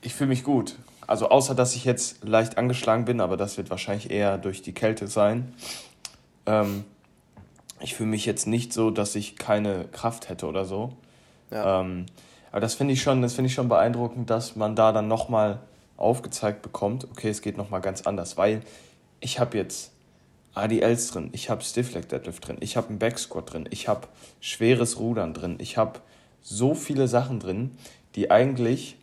ich 0.00 0.14
fühle 0.14 0.28
mich 0.28 0.44
gut. 0.44 0.76
Also 1.06 1.28
außer, 1.28 1.54
dass 1.54 1.74
ich 1.74 1.84
jetzt 1.84 2.24
leicht 2.24 2.56
angeschlagen 2.56 3.04
bin, 3.04 3.20
aber 3.20 3.36
das 3.36 3.56
wird 3.56 3.68
wahrscheinlich 3.68 4.10
eher 4.10 4.38
durch 4.38 4.62
die 4.62 4.72
Kälte 4.72 5.08
sein. 5.08 5.52
Ähm, 6.46 6.84
ich 7.80 7.94
fühle 7.94 8.10
mich 8.10 8.26
jetzt 8.26 8.46
nicht 8.46 8.72
so, 8.72 8.90
dass 8.90 9.14
ich 9.14 9.36
keine 9.36 9.86
Kraft 9.88 10.28
hätte 10.28 10.46
oder 10.46 10.64
so. 10.64 10.92
Ja. 11.50 11.80
Ähm, 11.80 12.06
aber 12.52 12.60
das 12.60 12.74
finde 12.74 12.94
ich 12.94 13.02
schon, 13.02 13.22
das 13.22 13.34
finde 13.34 13.48
ich 13.48 13.54
schon 13.54 13.68
beeindruckend, 13.68 14.28
dass 14.30 14.56
man 14.56 14.76
da 14.76 14.92
dann 14.92 15.08
nochmal 15.08 15.60
aufgezeigt 15.96 16.62
bekommt, 16.62 17.04
okay, 17.10 17.28
es 17.28 17.42
geht 17.42 17.56
nochmal 17.56 17.80
ganz 17.80 18.02
anders, 18.02 18.36
weil 18.36 18.62
ich 19.20 19.38
habe 19.38 19.56
jetzt 19.58 19.92
ADLs 20.54 21.08
drin, 21.08 21.28
ich 21.32 21.50
habe 21.50 21.62
Stiff 21.62 21.94
Leg 21.94 22.08
Deadlift 22.08 22.46
drin, 22.46 22.56
ich 22.60 22.76
habe 22.76 22.88
einen 22.88 22.98
Backsquat 22.98 23.52
drin, 23.52 23.68
ich 23.70 23.86
habe 23.86 24.08
schweres 24.40 24.98
Rudern 24.98 25.34
drin, 25.34 25.56
ich 25.58 25.76
habe 25.76 26.00
so 26.42 26.74
viele 26.74 27.06
Sachen 27.06 27.38
drin, 27.38 27.76
die 28.14 28.30
eigentlich 28.30 28.96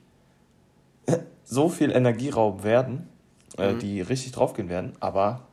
so 1.46 1.70
viel 1.70 1.92
Energieraum 1.92 2.64
werden, 2.64 3.08
äh, 3.58 3.74
mhm. 3.74 3.80
die 3.80 4.02
richtig 4.02 4.34
draufgehen 4.34 4.70
werden. 4.70 4.94
Aber 5.00 5.48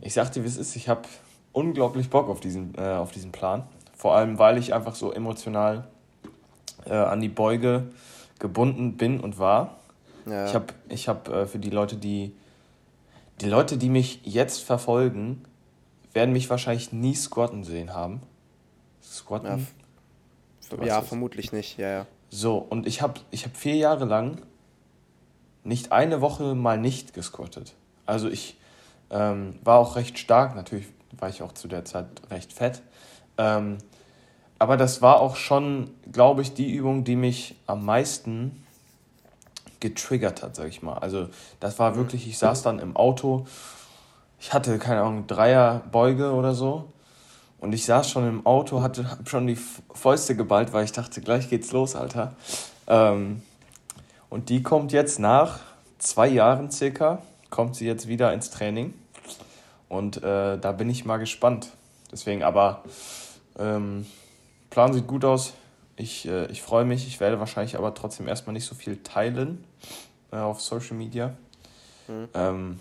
ich 0.00 0.12
sagte, 0.12 0.42
wie 0.42 0.48
es 0.48 0.56
ist, 0.56 0.76
ich 0.76 0.88
habe 0.88 1.02
unglaublich 1.52 2.10
Bock 2.10 2.28
auf 2.28 2.40
diesen, 2.40 2.74
äh, 2.76 2.82
auf 2.82 3.12
diesen 3.12 3.32
Plan. 3.32 3.64
Vor 3.96 4.14
allem, 4.14 4.38
weil 4.38 4.58
ich 4.58 4.74
einfach 4.74 4.94
so 4.94 5.12
emotional 5.12 5.86
äh, 6.86 6.94
an 6.94 7.20
die 7.20 7.28
Beuge 7.28 7.84
gebunden 8.38 8.96
bin 8.96 9.20
und 9.20 9.38
war. 9.38 9.76
Ja. 10.26 10.46
Ich 10.46 10.54
habe 10.54 10.66
ich 10.88 11.08
hab, 11.08 11.28
äh, 11.28 11.46
für 11.46 11.58
die 11.58 11.70
Leute, 11.70 11.96
die 11.96 12.34
die 13.42 13.48
Leute, 13.48 13.76
die 13.76 13.88
mich 13.88 14.20
jetzt 14.24 14.62
verfolgen, 14.62 15.44
werden 16.12 16.32
mich 16.32 16.48
wahrscheinlich 16.48 16.92
nie 16.92 17.14
squatten 17.14 17.64
sehen 17.64 17.92
haben. 17.92 18.22
Squatten? 19.02 19.66
Ja, 20.78 20.86
ja 20.86 21.02
vermutlich 21.02 21.52
nicht, 21.52 21.78
ja, 21.78 21.88
ja. 21.88 22.06
So, 22.30 22.58
und 22.58 22.86
ich 22.86 23.02
habe 23.02 23.20
ich 23.30 23.44
hab 23.44 23.56
vier 23.56 23.76
Jahre 23.76 24.04
lang 24.04 24.42
nicht 25.64 25.92
eine 25.92 26.20
Woche 26.20 26.54
mal 26.54 26.78
nicht 26.78 27.14
gesquattet. 27.14 27.74
Also 28.06 28.28
ich 28.28 28.56
ähm, 29.10 29.58
war 29.64 29.78
auch 29.78 29.96
recht 29.96 30.18
stark, 30.18 30.54
natürlich 30.54 30.86
war 31.18 31.28
ich 31.28 31.42
auch 31.42 31.52
zu 31.52 31.68
der 31.68 31.84
Zeit 31.84 32.06
recht 32.30 32.52
fett. 32.52 32.82
Ähm, 33.38 33.78
aber 34.58 34.76
das 34.76 35.02
war 35.02 35.20
auch 35.20 35.36
schon, 35.36 35.90
glaube 36.10 36.42
ich, 36.42 36.54
die 36.54 36.72
Übung, 36.72 37.04
die 37.04 37.16
mich 37.16 37.56
am 37.66 37.84
meisten 37.84 38.64
getriggert 39.80 40.42
hat, 40.42 40.54
sag 40.54 40.68
ich 40.68 40.82
mal. 40.82 40.98
Also 40.98 41.28
das 41.58 41.78
war 41.78 41.96
wirklich, 41.96 42.28
ich 42.28 42.38
saß 42.38 42.62
dann 42.62 42.78
im 42.78 42.96
Auto, 42.96 43.46
ich 44.40 44.52
hatte, 44.52 44.78
keine 44.78 45.00
Ahnung, 45.02 45.26
Dreierbeuge 45.26 46.32
oder 46.32 46.54
so. 46.54 46.88
Und 47.58 47.72
ich 47.72 47.84
saß 47.84 48.10
schon 48.10 48.28
im 48.28 48.46
Auto, 48.46 48.82
hatte 48.82 49.08
hab 49.10 49.28
schon 49.28 49.46
die 49.46 49.58
Fäuste 49.94 50.34
geballt, 50.34 50.72
weil 50.72 50.84
ich 50.84 50.92
dachte, 50.92 51.20
gleich 51.20 51.48
geht's 51.48 51.72
los, 51.72 51.94
Alter. 51.94 52.34
Ähm, 52.86 53.42
und 54.30 54.48
die 54.48 54.62
kommt 54.62 54.92
jetzt 54.92 55.18
nach 55.18 55.60
zwei 55.98 56.28
Jahren 56.28 56.70
circa, 56.70 57.22
kommt 57.50 57.76
sie 57.76 57.86
jetzt 57.86 58.08
wieder 58.08 58.32
ins 58.32 58.50
Training. 58.50 58.94
Und 59.92 60.22
äh, 60.22 60.56
da 60.56 60.72
bin 60.72 60.88
ich 60.88 61.04
mal 61.04 61.18
gespannt. 61.18 61.68
Deswegen 62.10 62.42
aber, 62.42 62.82
ähm, 63.58 64.06
Plan 64.70 64.94
sieht 64.94 65.06
gut 65.06 65.22
aus. 65.22 65.52
Ich, 65.96 66.26
äh, 66.26 66.46
ich 66.46 66.62
freue 66.62 66.86
mich. 66.86 67.06
Ich 67.06 67.20
werde 67.20 67.38
wahrscheinlich 67.38 67.76
aber 67.76 67.92
trotzdem 67.92 68.26
erstmal 68.26 68.54
nicht 68.54 68.64
so 68.64 68.74
viel 68.74 69.02
teilen 69.02 69.62
äh, 70.30 70.36
auf 70.36 70.62
Social 70.62 70.96
Media. 70.96 71.34
Mhm. 72.08 72.28
Ähm, 72.32 72.80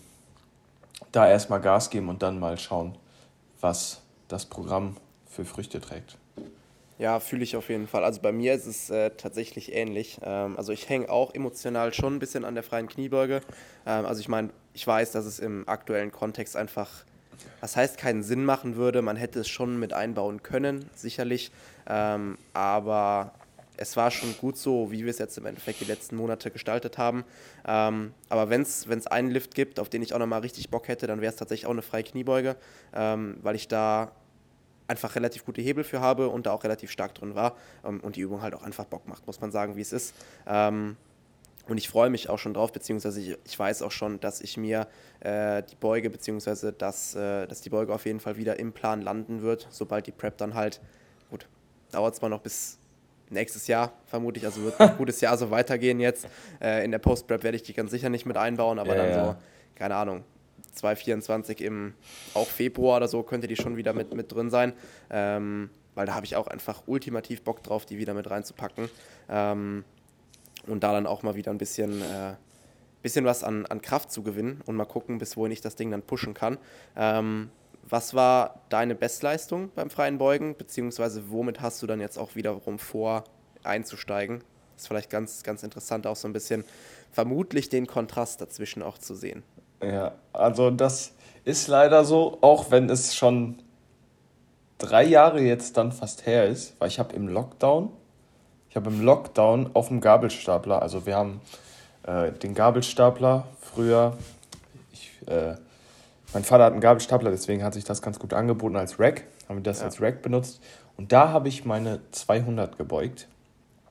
da 1.12 1.28
erstmal 1.28 1.60
Gas 1.60 1.90
geben 1.90 2.08
und 2.08 2.24
dann 2.24 2.40
mal 2.40 2.58
schauen, 2.58 2.96
was 3.60 4.02
das 4.30 4.46
Programm 4.46 4.96
für 5.28 5.44
Früchte 5.44 5.82
trägt. 5.82 6.16
Ja, 7.02 7.20
fühle 7.20 7.42
ich 7.44 7.56
auf 7.56 7.70
jeden 7.70 7.88
Fall. 7.88 8.04
Also 8.04 8.22
bei 8.22 8.32
mir 8.32 8.54
ist 8.54 8.68
es 8.68 8.92
äh, 8.92 9.10
tatsächlich 9.18 9.74
ähnlich. 9.74 10.20
Ähm, 10.22 10.56
also 10.56 10.72
ich 10.72 10.88
hänge 10.88 11.10
auch 11.10 11.34
emotional 11.34 11.92
schon 11.96 12.18
ein 12.18 12.20
bisschen 12.20 12.46
an 12.46 12.54
der 12.54 12.62
freien 12.62 12.88
Kniebeuge. 12.88 13.42
Ähm, 13.88 14.06
also 14.06 14.22
ich 14.22 14.28
meine, 14.28 14.52
ich 14.76 14.86
weiß, 14.86 15.12
dass 15.12 15.26
es 15.26 15.40
im 15.40 15.68
aktuellen 15.68 16.12
Kontext 16.12 16.56
einfach, 16.56 16.92
das 17.60 17.76
heißt, 17.76 17.98
keinen 17.98 18.22
Sinn 18.22 18.46
machen 18.46 18.76
würde. 18.76 19.02
Man 19.02 19.18
hätte 19.18 19.40
es 19.40 19.50
schon 19.50 19.80
mit 19.80 19.94
einbauen 19.94 20.44
können, 20.44 20.92
sicherlich. 20.94 21.52
Ähm, 21.90 22.38
aber 22.54 23.34
es 23.78 23.98
war 23.98 24.12
schon 24.12 24.38
gut 24.38 24.58
so, 24.58 24.92
wie 24.92 25.04
wir 25.04 25.10
es 25.10 25.18
jetzt 25.18 25.40
im 25.40 25.48
Endeffekt 25.48 25.82
die 25.82 25.86
letzten 25.86 26.16
Monate 26.16 26.52
gestaltet 26.52 27.00
haben. 27.00 27.24
Ähm, 27.68 28.14
aber 28.30 28.52
wenn 28.52 28.62
es 28.62 29.08
einen 29.08 29.32
Lift 29.32 29.56
gibt, 29.56 29.80
auf 29.80 29.90
den 29.90 30.04
ich 30.04 30.14
auch 30.14 30.20
nochmal 30.20 30.42
richtig 30.42 30.70
Bock 30.70 30.88
hätte, 30.88 31.08
dann 31.08 31.20
wäre 31.20 31.32
es 31.32 31.38
tatsächlich 31.38 31.66
auch 31.66 31.72
eine 31.72 31.82
freie 31.82 32.04
Kniebeuge, 32.04 32.58
ähm, 32.94 33.38
weil 33.42 33.56
ich 33.56 33.68
da 33.68 34.12
einfach 34.92 35.16
relativ 35.16 35.46
gute 35.46 35.62
Hebel 35.62 35.84
für 35.84 36.02
habe 36.02 36.28
und 36.28 36.46
da 36.46 36.52
auch 36.52 36.64
relativ 36.64 36.92
stark 36.92 37.16
drin 37.16 37.34
war 37.34 37.56
ähm, 37.86 38.02
und 38.02 38.18
die 38.18 38.22
Übung 38.22 38.42
halt 38.42 38.54
auch 38.54 38.62
einfach 38.62 38.86
Bock 38.86 39.08
macht, 39.08 39.26
muss 39.26 39.40
man 39.40 39.52
sagen, 39.52 39.76
wie 39.78 39.82
es 39.82 39.94
ist. 39.94 40.14
Ähm, 40.46 40.98
und 41.68 41.78
ich 41.78 41.88
freue 41.88 42.10
mich 42.10 42.28
auch 42.30 42.40
schon 42.40 42.54
drauf, 42.54 42.74
beziehungsweise 42.74 43.22
ich, 43.22 43.38
ich 43.46 43.58
weiß 43.58 43.82
auch 43.84 43.92
schon, 43.92 44.20
dass 44.20 44.42
ich 44.42 44.58
mir 44.58 44.88
äh, 45.22 45.64
die 45.64 45.76
Beuge, 45.76 46.10
beziehungsweise 46.10 46.74
dass, 46.74 47.16
äh, 47.16 47.48
dass 47.48 47.62
die 47.62 47.70
Beuge 47.70 47.94
auf 47.94 48.06
jeden 48.06 48.20
Fall 48.20 48.36
wieder 48.36 48.60
im 48.60 48.74
Plan 48.74 49.02
landen 49.02 49.42
wird, 49.42 49.68
sobald 49.70 50.08
die 50.08 50.12
Prep 50.12 50.38
dann 50.38 50.54
halt, 50.54 50.82
gut, 51.30 51.48
dauert 51.92 52.16
zwar 52.16 52.30
noch 52.30 52.42
bis 52.42 52.78
nächstes 53.30 53.68
Jahr 53.68 53.94
vermutlich, 54.08 54.44
also 54.44 54.64
wird 54.64 54.80
ein 54.82 54.98
gutes 54.98 55.22
Jahr 55.22 55.38
so 55.38 55.52
weitergehen 55.52 56.02
jetzt. 56.02 56.28
Äh, 56.60 56.84
in 56.84 56.92
der 56.92 57.00
Post-Prep 57.00 57.44
werde 57.44 57.56
ich 57.56 57.64
die 57.64 57.74
ganz 57.74 57.92
sicher 57.92 58.10
nicht 58.10 58.26
mit 58.26 58.36
einbauen, 58.36 58.78
aber 58.78 58.96
ja, 58.96 59.04
dann 59.04 59.10
ja. 59.10 59.26
so, 59.26 59.36
keine 59.76 59.96
Ahnung, 59.96 60.24
2024 60.72 61.62
im 61.62 61.94
auch 62.34 62.48
Februar 62.48 62.98
oder 62.98 63.08
so 63.08 63.24
könnte 63.24 63.48
die 63.48 63.56
schon 63.56 63.78
wieder 63.78 63.94
mit, 63.94 64.14
mit 64.14 64.32
drin 64.32 64.50
sein. 64.50 64.74
Ähm, 65.10 65.70
weil 65.96 66.06
da 66.06 66.16
habe 66.16 66.26
ich 66.26 66.36
auch 66.36 66.48
einfach 66.48 66.84
ultimativ 66.86 67.42
Bock 67.44 67.64
drauf, 67.64 67.86
die 67.86 67.98
wieder 67.98 68.14
mit 68.14 68.30
reinzupacken. 68.30 68.90
Ähm, 69.30 69.84
und 70.68 70.84
da 70.84 70.94
dann 70.94 71.08
auch 71.08 71.24
mal 71.24 71.36
wieder 71.36 71.52
ein 71.52 71.58
bisschen, 71.58 72.02
äh, 72.02 72.36
bisschen 73.02 73.26
was 73.26 73.44
an, 73.44 73.66
an 73.66 73.82
Kraft 73.82 74.12
zu 74.12 74.24
gewinnen 74.24 74.62
und 74.66 74.76
mal 74.76 74.86
gucken, 74.86 75.18
bis 75.18 75.36
wohin 75.36 75.52
ich 75.52 75.62
das 75.62 75.76
Ding 75.76 75.92
dann 75.92 76.04
pushen 76.04 76.34
kann. 76.34 76.58
Ähm, 76.96 77.50
was 77.90 78.14
war 78.14 78.62
deine 78.70 78.96
Bestleistung 78.96 79.72
beim 79.76 79.90
freien 79.90 80.18
Beugen, 80.18 80.56
beziehungsweise 80.56 81.30
womit 81.30 81.62
hast 81.62 81.82
du 81.82 81.88
dann 81.88 82.00
jetzt 82.00 82.18
auch 82.18 82.36
wiederum 82.36 82.80
vor, 82.80 83.24
einzusteigen? 83.64 84.44
Ist 84.78 84.88
vielleicht 84.88 85.10
ganz, 85.10 85.44
ganz 85.44 85.64
interessant, 85.64 86.08
auch 86.08 86.16
so 86.16 86.28
ein 86.28 86.34
bisschen 86.34 86.64
vermutlich 87.12 87.70
den 87.70 87.88
Kontrast 87.88 88.40
dazwischen 88.40 88.82
auch 88.82 88.98
zu 88.98 89.14
sehen. 89.16 89.44
Ja, 89.84 90.14
also 90.34 90.70
das 90.70 91.14
ist 91.44 91.68
leider 91.68 92.06
so, 92.06 92.38
auch 92.42 92.72
wenn 92.72 92.90
es 92.90 93.16
schon 93.16 93.60
drei 94.78 95.04
Jahre 95.04 95.42
jetzt 95.42 95.78
dann 95.78 95.92
fast 95.92 96.26
her 96.26 96.48
ist, 96.48 96.76
weil 96.80 96.88
ich 96.88 97.00
habe 97.00 97.16
im 97.16 97.28
Lockdown, 97.28 97.90
ich 98.70 98.76
habe 98.76 98.90
im 98.90 99.02
Lockdown 99.02 99.72
auf 99.74 99.88
dem 99.90 100.02
Gabelstapler, 100.02 100.82
also 100.82 101.06
wir 101.06 101.16
haben 101.16 101.42
äh, 102.04 102.32
den 102.32 102.54
Gabelstapler 102.54 103.48
früher, 103.60 104.18
ich, 104.92 105.12
äh, 105.28 105.56
mein 106.34 106.44
Vater 106.44 106.66
hat 106.66 106.74
einen 106.74 106.82
Gabelstapler, 106.82 107.32
deswegen 107.32 107.64
hat 107.64 107.74
sich 107.74 107.84
das 107.84 108.02
ganz 108.02 108.20
gut 108.20 108.34
angeboten 108.34 108.76
als 108.76 109.00
Rack, 109.00 109.26
haben 109.50 109.58
wir 109.58 109.64
das 109.64 109.80
ja. 109.80 109.86
als 109.86 110.02
Rack 110.02 110.22
benutzt 110.22 110.62
und 110.98 111.12
da 111.12 111.30
habe 111.30 111.48
ich 111.48 111.66
meine 111.66 112.00
200 112.12 112.78
gebeugt. 112.78 113.28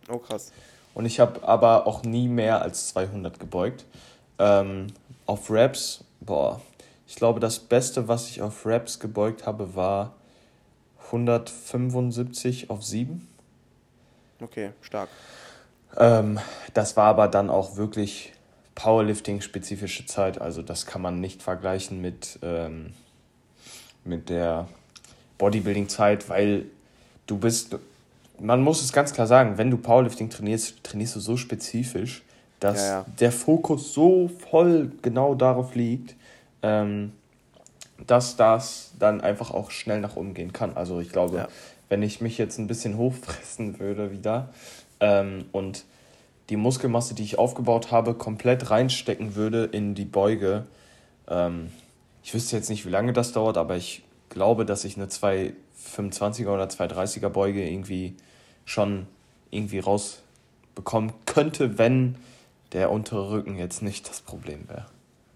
Oh 0.09 0.19
krass. 0.19 0.53
Und 0.95 1.07
ich 1.07 1.21
habe 1.21 1.47
aber 1.47 1.87
auch 1.87 2.03
nie 2.03 2.29
mehr 2.29 2.63
als 2.63 2.89
200 2.89 3.39
gebeugt. 3.39 3.85
Ähm, 4.39 4.89
auf 5.31 5.49
Raps, 5.49 6.03
boah, 6.19 6.61
ich 7.07 7.15
glaube, 7.15 7.39
das 7.39 7.61
Beste, 7.61 8.09
was 8.09 8.29
ich 8.29 8.43
auf 8.43 8.67
Raps 8.67 8.99
gebeugt 8.99 9.47
habe, 9.47 9.77
war 9.77 10.15
175 11.07 12.69
auf 12.69 12.83
7. 12.83 13.29
Okay, 14.41 14.71
stark. 14.81 15.09
Ähm, 15.97 16.41
das 16.75 16.97
war 16.97 17.07
aber 17.07 17.29
dann 17.29 17.49
auch 17.49 17.77
wirklich 17.77 18.33
Powerlifting-spezifische 18.75 20.05
Zeit. 20.07 20.41
Also 20.41 20.63
das 20.63 20.85
kann 20.85 21.01
man 21.01 21.21
nicht 21.21 21.45
vergleichen 21.45 22.01
mit, 22.01 22.41
ähm, 22.43 22.93
mit 24.03 24.31
der 24.31 24.67
Bodybuilding-Zeit, 25.39 26.29
weil 26.29 26.67
du 27.29 27.39
bist, 27.39 27.77
man 28.41 28.63
muss 28.63 28.83
es 28.83 28.93
ganz 28.93 29.13
klar 29.13 29.29
sagen, 29.29 29.59
wenn 29.59 29.71
du 29.71 29.77
Powerlifting 29.77 30.29
trainierst, 30.29 30.83
trainierst 30.83 31.15
du 31.15 31.21
so 31.21 31.37
spezifisch, 31.37 32.23
dass 32.61 32.79
ja, 32.79 32.87
ja. 32.87 33.07
der 33.19 33.33
Fokus 33.33 33.93
so 33.93 34.31
voll 34.51 34.93
genau 35.03 35.35
darauf 35.35 35.75
liegt, 35.75 36.15
ähm, 36.63 37.13
dass 38.07 38.37
das 38.37 38.93
dann 38.99 39.21
einfach 39.21 39.51
auch 39.51 39.71
schnell 39.71 40.01
nach 40.01 40.17
oben 40.17 40.35
gehen 40.35 40.53
kann. 40.53 40.77
Also 40.77 41.01
ich 41.01 41.11
glaube, 41.11 41.37
ja. 41.39 41.49
wenn 41.89 42.03
ich 42.03 42.21
mich 42.21 42.39
jetzt 42.39 42.59
ein 42.59 42.67
bisschen 42.67 42.97
hochfressen 42.99 43.81
würde 43.81 44.13
wieder 44.13 44.51
ähm, 45.01 45.47
und 45.53 45.85
die 46.51 46.57
Muskelmasse, 46.57 47.15
die 47.15 47.23
ich 47.23 47.39
aufgebaut 47.39 47.91
habe, 47.91 48.15
komplett 48.15 48.71
reinstecken 48.71 49.37
würde 49.37 49.65
in 49.65 49.95
die 49.95 50.05
Beuge, 50.05 50.67
ähm, 51.29 51.71
ich 52.23 52.35
wüsste 52.35 52.57
jetzt 52.57 52.69
nicht, 52.69 52.85
wie 52.85 52.91
lange 52.91 53.13
das 53.13 53.33
dauert, 53.33 53.57
aber 53.57 53.77
ich 53.77 54.03
glaube, 54.29 54.67
dass 54.67 54.85
ich 54.85 54.97
eine 54.97 55.07
225er 55.07 56.49
oder 56.49 56.65
230er 56.65 57.29
Beuge 57.29 57.67
irgendwie 57.67 58.15
schon 58.65 59.07
irgendwie 59.51 59.79
rausbekommen 59.79 61.13
könnte, 61.25 61.79
wenn 61.79 62.17
der 62.73 62.91
untere 62.91 63.31
Rücken 63.31 63.57
jetzt 63.57 63.83
nicht 63.83 64.09
das 64.09 64.21
Problem 64.21 64.69
wäre. 64.69 64.87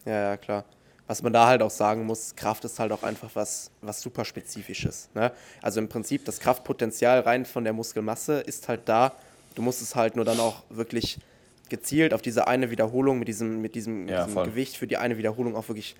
Ja, 0.04 0.30
ja, 0.30 0.36
klar. 0.36 0.64
Was 1.06 1.22
man 1.22 1.32
da 1.32 1.46
halt 1.46 1.62
auch 1.62 1.70
sagen 1.70 2.06
muss, 2.06 2.34
Kraft 2.34 2.64
ist 2.64 2.78
halt 2.78 2.90
auch 2.90 3.02
einfach 3.02 3.30
was, 3.34 3.70
was 3.82 4.00
super 4.00 4.24
Spezifisches. 4.24 5.10
Ne? 5.14 5.32
Also 5.60 5.80
im 5.80 5.88
Prinzip, 5.88 6.24
das 6.24 6.40
Kraftpotenzial 6.40 7.20
rein 7.20 7.44
von 7.44 7.64
der 7.64 7.74
Muskelmasse 7.74 8.40
ist 8.40 8.68
halt 8.68 8.82
da. 8.86 9.12
Du 9.54 9.60
musst 9.60 9.82
es 9.82 9.94
halt 9.94 10.16
nur 10.16 10.24
dann 10.24 10.40
auch 10.40 10.62
wirklich 10.70 11.18
gezielt 11.68 12.14
auf 12.14 12.22
diese 12.22 12.46
eine 12.46 12.70
Wiederholung 12.70 13.18
mit 13.18 13.28
diesem, 13.28 13.60
mit 13.60 13.74
diesem, 13.74 14.08
ja, 14.08 14.24
diesem 14.24 14.44
Gewicht 14.44 14.76
für 14.76 14.86
die 14.86 14.96
eine 14.96 15.18
Wiederholung 15.18 15.56
auch 15.56 15.68
wirklich, 15.68 15.94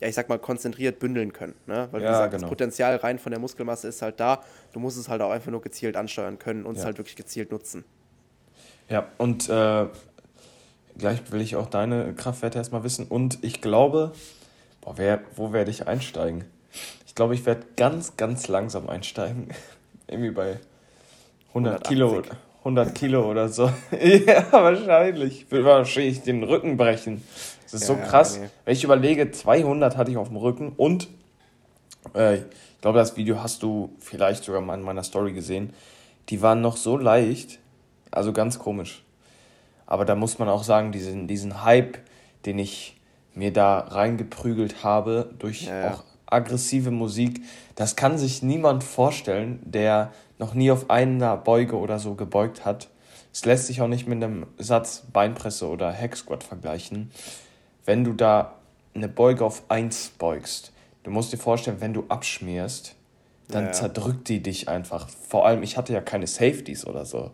ja, 0.00 0.06
ich 0.06 0.14
sag 0.14 0.28
mal, 0.28 0.38
konzentriert 0.38 1.00
bündeln 1.00 1.32
können. 1.32 1.54
Ne? 1.66 1.88
Weil, 1.90 2.00
wie 2.00 2.04
ja, 2.04 2.12
gesagt, 2.12 2.32
genau. 2.32 2.42
das 2.42 2.48
Potenzial 2.48 2.96
rein 2.96 3.18
von 3.18 3.30
der 3.30 3.40
Muskelmasse 3.40 3.88
ist 3.88 4.02
halt 4.02 4.20
da. 4.20 4.44
Du 4.72 4.78
musst 4.78 4.98
es 4.98 5.08
halt 5.08 5.20
auch 5.20 5.30
einfach 5.30 5.50
nur 5.50 5.62
gezielt 5.62 5.96
ansteuern 5.96 6.38
können 6.38 6.64
und 6.64 6.76
es 6.76 6.84
halt 6.84 6.98
wirklich 6.98 7.16
gezielt 7.16 7.50
nutzen. 7.50 7.84
Ja, 8.88 9.06
und 9.18 9.48
äh, 9.48 9.86
gleich 10.98 11.20
will 11.32 11.40
ich 11.40 11.56
auch 11.56 11.66
deine 11.66 12.14
Kraftwerte 12.14 12.58
erstmal 12.58 12.84
wissen. 12.84 13.06
Und 13.06 13.38
ich 13.42 13.60
glaube, 13.60 14.12
boah, 14.80 14.94
wer, 14.96 15.20
wo 15.36 15.52
werde 15.52 15.70
ich 15.70 15.86
einsteigen? 15.86 16.44
Ich 17.06 17.14
glaube, 17.14 17.34
ich 17.34 17.46
werde 17.46 17.62
ganz, 17.76 18.16
ganz 18.16 18.48
langsam 18.48 18.88
einsteigen. 18.88 19.48
Irgendwie 20.08 20.30
bei 20.30 20.58
100 21.48 21.86
Kilo, 21.86 22.22
100 22.60 22.94
Kilo 22.94 23.30
oder 23.30 23.48
so. 23.48 23.64
ja, 23.92 24.50
wahrscheinlich. 24.50 25.42
Ich 25.42 25.50
will 25.50 25.64
wahrscheinlich 25.64 26.22
den 26.22 26.42
Rücken 26.42 26.76
brechen. 26.76 27.22
Das 27.62 27.74
ist 27.74 27.88
ja, 27.88 27.94
so 27.94 27.96
krass. 27.96 28.38
Nee. 28.38 28.48
Wenn 28.64 28.74
ich 28.74 28.84
überlege, 28.84 29.30
200 29.30 29.96
hatte 29.96 30.10
ich 30.10 30.16
auf 30.16 30.28
dem 30.28 30.36
Rücken 30.36 30.72
und 30.76 31.08
äh, 32.14 32.36
ich 32.36 32.42
glaube, 32.80 32.98
das 32.98 33.16
Video 33.16 33.42
hast 33.42 33.62
du 33.62 33.94
vielleicht 34.00 34.44
sogar 34.44 34.60
mal 34.60 34.74
in 34.74 34.82
meiner 34.82 35.04
Story 35.04 35.32
gesehen. 35.32 35.72
Die 36.28 36.42
waren 36.42 36.60
noch 36.60 36.76
so 36.76 36.96
leicht. 36.96 37.60
Also 38.10 38.32
ganz 38.32 38.58
komisch. 38.58 39.03
Aber 39.86 40.04
da 40.04 40.14
muss 40.14 40.38
man 40.38 40.48
auch 40.48 40.64
sagen, 40.64 40.92
diesen, 40.92 41.28
diesen 41.28 41.64
Hype, 41.64 41.98
den 42.46 42.58
ich 42.58 43.00
mir 43.34 43.52
da 43.52 43.80
reingeprügelt 43.80 44.84
habe 44.84 45.30
durch 45.38 45.66
ja, 45.66 45.80
ja. 45.80 45.94
auch 45.94 46.04
aggressive 46.26 46.90
Musik, 46.90 47.42
das 47.74 47.96
kann 47.96 48.18
sich 48.18 48.42
niemand 48.42 48.84
vorstellen, 48.84 49.60
der 49.64 50.12
noch 50.38 50.54
nie 50.54 50.70
auf 50.70 50.90
einer 50.90 51.36
Beuge 51.36 51.76
oder 51.76 51.98
so 51.98 52.14
gebeugt 52.14 52.64
hat. 52.64 52.88
Es 53.32 53.44
lässt 53.44 53.66
sich 53.66 53.80
auch 53.80 53.88
nicht 53.88 54.06
mit 54.06 54.22
einem 54.22 54.46
Satz 54.58 55.04
Beinpresse 55.12 55.68
oder 55.68 55.92
Hack 55.92 56.16
Squat 56.16 56.44
vergleichen. 56.44 57.10
Wenn 57.84 58.04
du 58.04 58.12
da 58.12 58.54
eine 58.94 59.08
Beuge 59.08 59.44
auf 59.44 59.64
1 59.68 60.12
beugst, 60.18 60.72
du 61.02 61.10
musst 61.10 61.32
dir 61.32 61.38
vorstellen, 61.38 61.80
wenn 61.80 61.92
du 61.92 62.04
abschmierst, 62.08 62.94
dann 63.48 63.66
ja, 63.66 63.72
zerdrückt 63.72 64.28
die 64.28 64.42
dich 64.42 64.68
einfach. 64.68 65.08
Vor 65.08 65.46
allem, 65.46 65.62
ich 65.62 65.76
hatte 65.76 65.92
ja 65.92 66.00
keine 66.00 66.26
Safeties 66.26 66.86
oder 66.86 67.04
so. 67.04 67.30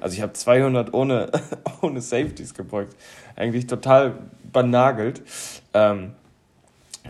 Also 0.00 0.14
ich 0.14 0.22
habe 0.22 0.32
200 0.32 0.94
ohne, 0.94 1.30
ohne 1.82 2.00
Safeties 2.00 2.54
gebeugt. 2.54 2.96
Eigentlich 3.36 3.66
total 3.66 4.14
benagelt. 4.52 5.22
Ähm, 5.74 6.12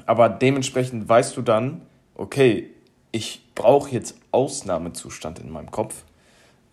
aber 0.06 0.28
dementsprechend 0.28 1.08
weißt 1.08 1.36
du 1.36 1.42
dann, 1.42 1.82
okay, 2.14 2.70
ich 3.12 3.42
brauche 3.54 3.90
jetzt 3.90 4.16
Ausnahmezustand 4.30 5.38
in 5.38 5.50
meinem 5.50 5.70
Kopf. 5.70 6.04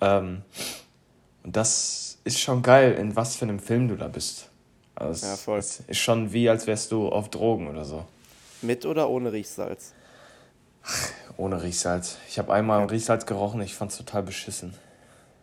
Ähm, 0.02 0.42
und 1.44 1.56
das 1.56 2.18
ist 2.24 2.40
schon 2.40 2.62
geil, 2.62 2.94
in 2.94 3.16
was 3.16 3.36
für 3.36 3.46
einem 3.46 3.60
Film 3.60 3.88
du 3.88 3.96
da 3.96 4.08
bist. 4.08 4.50
Also 4.96 5.28
ja, 5.28 5.36
voll. 5.36 5.60
Es 5.60 5.82
ist 5.82 6.00
schon 6.00 6.32
wie, 6.34 6.50
als 6.50 6.68
wärst 6.68 6.92
du 6.92 7.10
auf 7.10 7.30
Drogen 7.30 7.68
oder 7.68 7.86
so. 7.86 8.06
Mit 8.62 8.86
oder 8.86 9.10
ohne 9.10 9.32
Riechsalz? 9.32 9.94
Ohne 11.38 11.62
Riechsalz. 11.62 12.18
Ich 12.30 12.40
habe 12.40 12.54
einmal 12.54 12.80
ja. 12.80 12.86
Riechsalz 12.86 13.26
gerochen, 13.26 13.62
ich 13.62 13.76
fand 13.76 13.92
es 13.92 13.98
total 13.98 14.24
beschissen. 14.24 14.74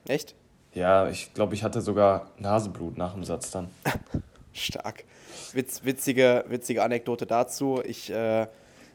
Echt? 0.06 0.35
Ja, 0.74 1.08
ich 1.08 1.35
glaube, 1.35 1.54
ich 1.54 1.62
hatte 1.62 1.80
sogar 1.80 2.30
Naseblut 2.38 2.96
nach 2.96 3.12
dem 3.12 3.24
Satz 3.24 3.50
dann. 3.50 3.68
Stark. 4.52 5.04
Witz, 5.52 5.85
witzige, 5.85 6.44
witzige 6.48 6.82
Anekdote 6.82 7.26
dazu. 7.26 7.82
Ich 7.85 8.11
äh, 8.11 8.46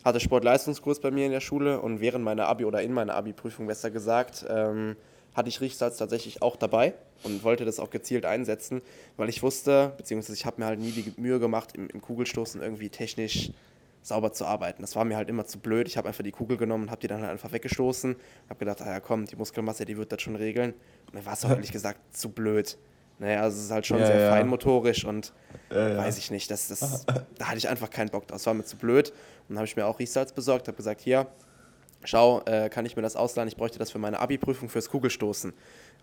hatte 0.04 0.20
Sportleistungskurs 0.20 1.00
bei 1.00 1.12
mir 1.12 1.26
in 1.26 1.32
der 1.32 1.40
Schule 1.40 1.80
und 1.80 2.02
während 2.02 2.24
meiner 2.24 2.48
Abi 2.48 2.66
oder 2.66 2.82
in 2.82 2.94
meiner 2.94 3.16
Abi-Prüfung 3.16 3.68
besser 3.68 3.92
gesagt, 3.92 4.46
ähm, 4.50 4.96
hatte 5.36 5.50
ich 5.50 5.62
Riechsalz 5.62 5.98
tatsächlich 5.98 6.42
auch 6.42 6.56
dabei 6.56 6.96
und 7.24 7.44
wollte 7.44 7.64
das 7.64 7.80
auch 7.80 7.92
gezielt 7.92 8.26
einsetzen, 8.26 8.82
weil 9.18 9.30
ich 9.30 9.44
wusste, 9.44 9.94
beziehungsweise 9.98 10.34
ich 10.34 10.48
habe 10.48 10.60
mir 10.60 10.66
halt 10.66 10.80
nie 10.80 10.92
die 10.92 11.14
Mühe 11.22 11.40
gemacht, 11.40 11.76
im, 11.76 11.88
im 11.90 12.02
Kugelstoßen 12.02 12.62
irgendwie 12.62 12.90
technisch 12.90 13.52
sauber 14.08 14.32
zu 14.32 14.46
arbeiten. 14.46 14.82
Das 14.82 14.96
war 14.96 15.04
mir 15.04 15.18
halt 15.18 15.30
immer 15.30 15.46
zu 15.46 15.60
blöd. 15.60 15.88
Ich 15.88 15.98
habe 15.98 16.08
einfach 16.08 16.24
die 16.24 16.32
Kugel 16.32 16.56
genommen 16.56 16.86
und 16.86 16.92
habe 16.92 17.02
die 17.02 17.08
dann 17.08 17.22
halt 17.22 17.32
einfach 17.32 17.52
weggestoßen. 17.52 18.16
Habe 18.50 18.60
gedacht, 18.60 18.82
ah 18.82 18.90
ja 18.90 19.00
komm, 19.02 19.26
die 19.26 19.36
Muskelmasse, 19.36 19.84
die 19.84 19.98
wird 19.98 20.12
das 20.12 20.22
schon 20.22 20.38
regeln. 20.38 20.74
Und 21.08 21.16
dann 21.16 21.26
war 21.26 21.34
es 21.34 21.44
auch 21.44 21.50
ehrlich 21.58 21.72
gesagt 21.74 22.00
zu 22.16 22.30
blöd. 22.30 22.78
Naja, 23.20 23.42
also 23.42 23.58
es 23.58 23.66
ist 23.66 23.72
halt 23.72 23.86
schon 23.86 24.00
ja, 24.00 24.06
sehr 24.06 24.20
ja. 24.20 24.30
feinmotorisch 24.30 25.04
und 25.04 25.34
ja, 25.72 25.98
weiß 25.98 26.20
ich 26.20 26.30
nicht, 26.30 26.52
das, 26.52 26.68
das, 26.68 27.06
da 27.38 27.48
hatte 27.48 27.58
ich 27.58 27.68
einfach 27.68 27.90
keinen 27.90 28.10
Bock 28.10 28.28
drauf. 28.28 28.38
Das 28.38 28.46
war 28.46 28.54
mir 28.54 28.64
zu 28.64 28.78
blöd. 28.78 29.10
Und 29.10 29.50
dann 29.50 29.58
habe 29.58 29.66
ich 29.66 29.76
mir 29.76 29.86
auch 29.86 30.00
Riechsalz 30.00 30.32
besorgt, 30.32 30.68
habe 30.68 30.78
gesagt, 30.78 31.02
hier, 31.02 31.28
schau, 32.08 32.42
äh, 32.46 32.70
kann 32.70 32.86
ich 32.86 32.96
mir 32.96 33.02
das 33.02 33.16
ausleihen? 33.16 33.48
Ich 33.48 33.58
bräuchte 33.58 33.80
das 33.80 33.92
für 33.92 34.00
meine 34.00 34.20
Abi-Prüfung 34.20 34.70
fürs 34.70 34.90
Kugelstoßen. 34.90 35.54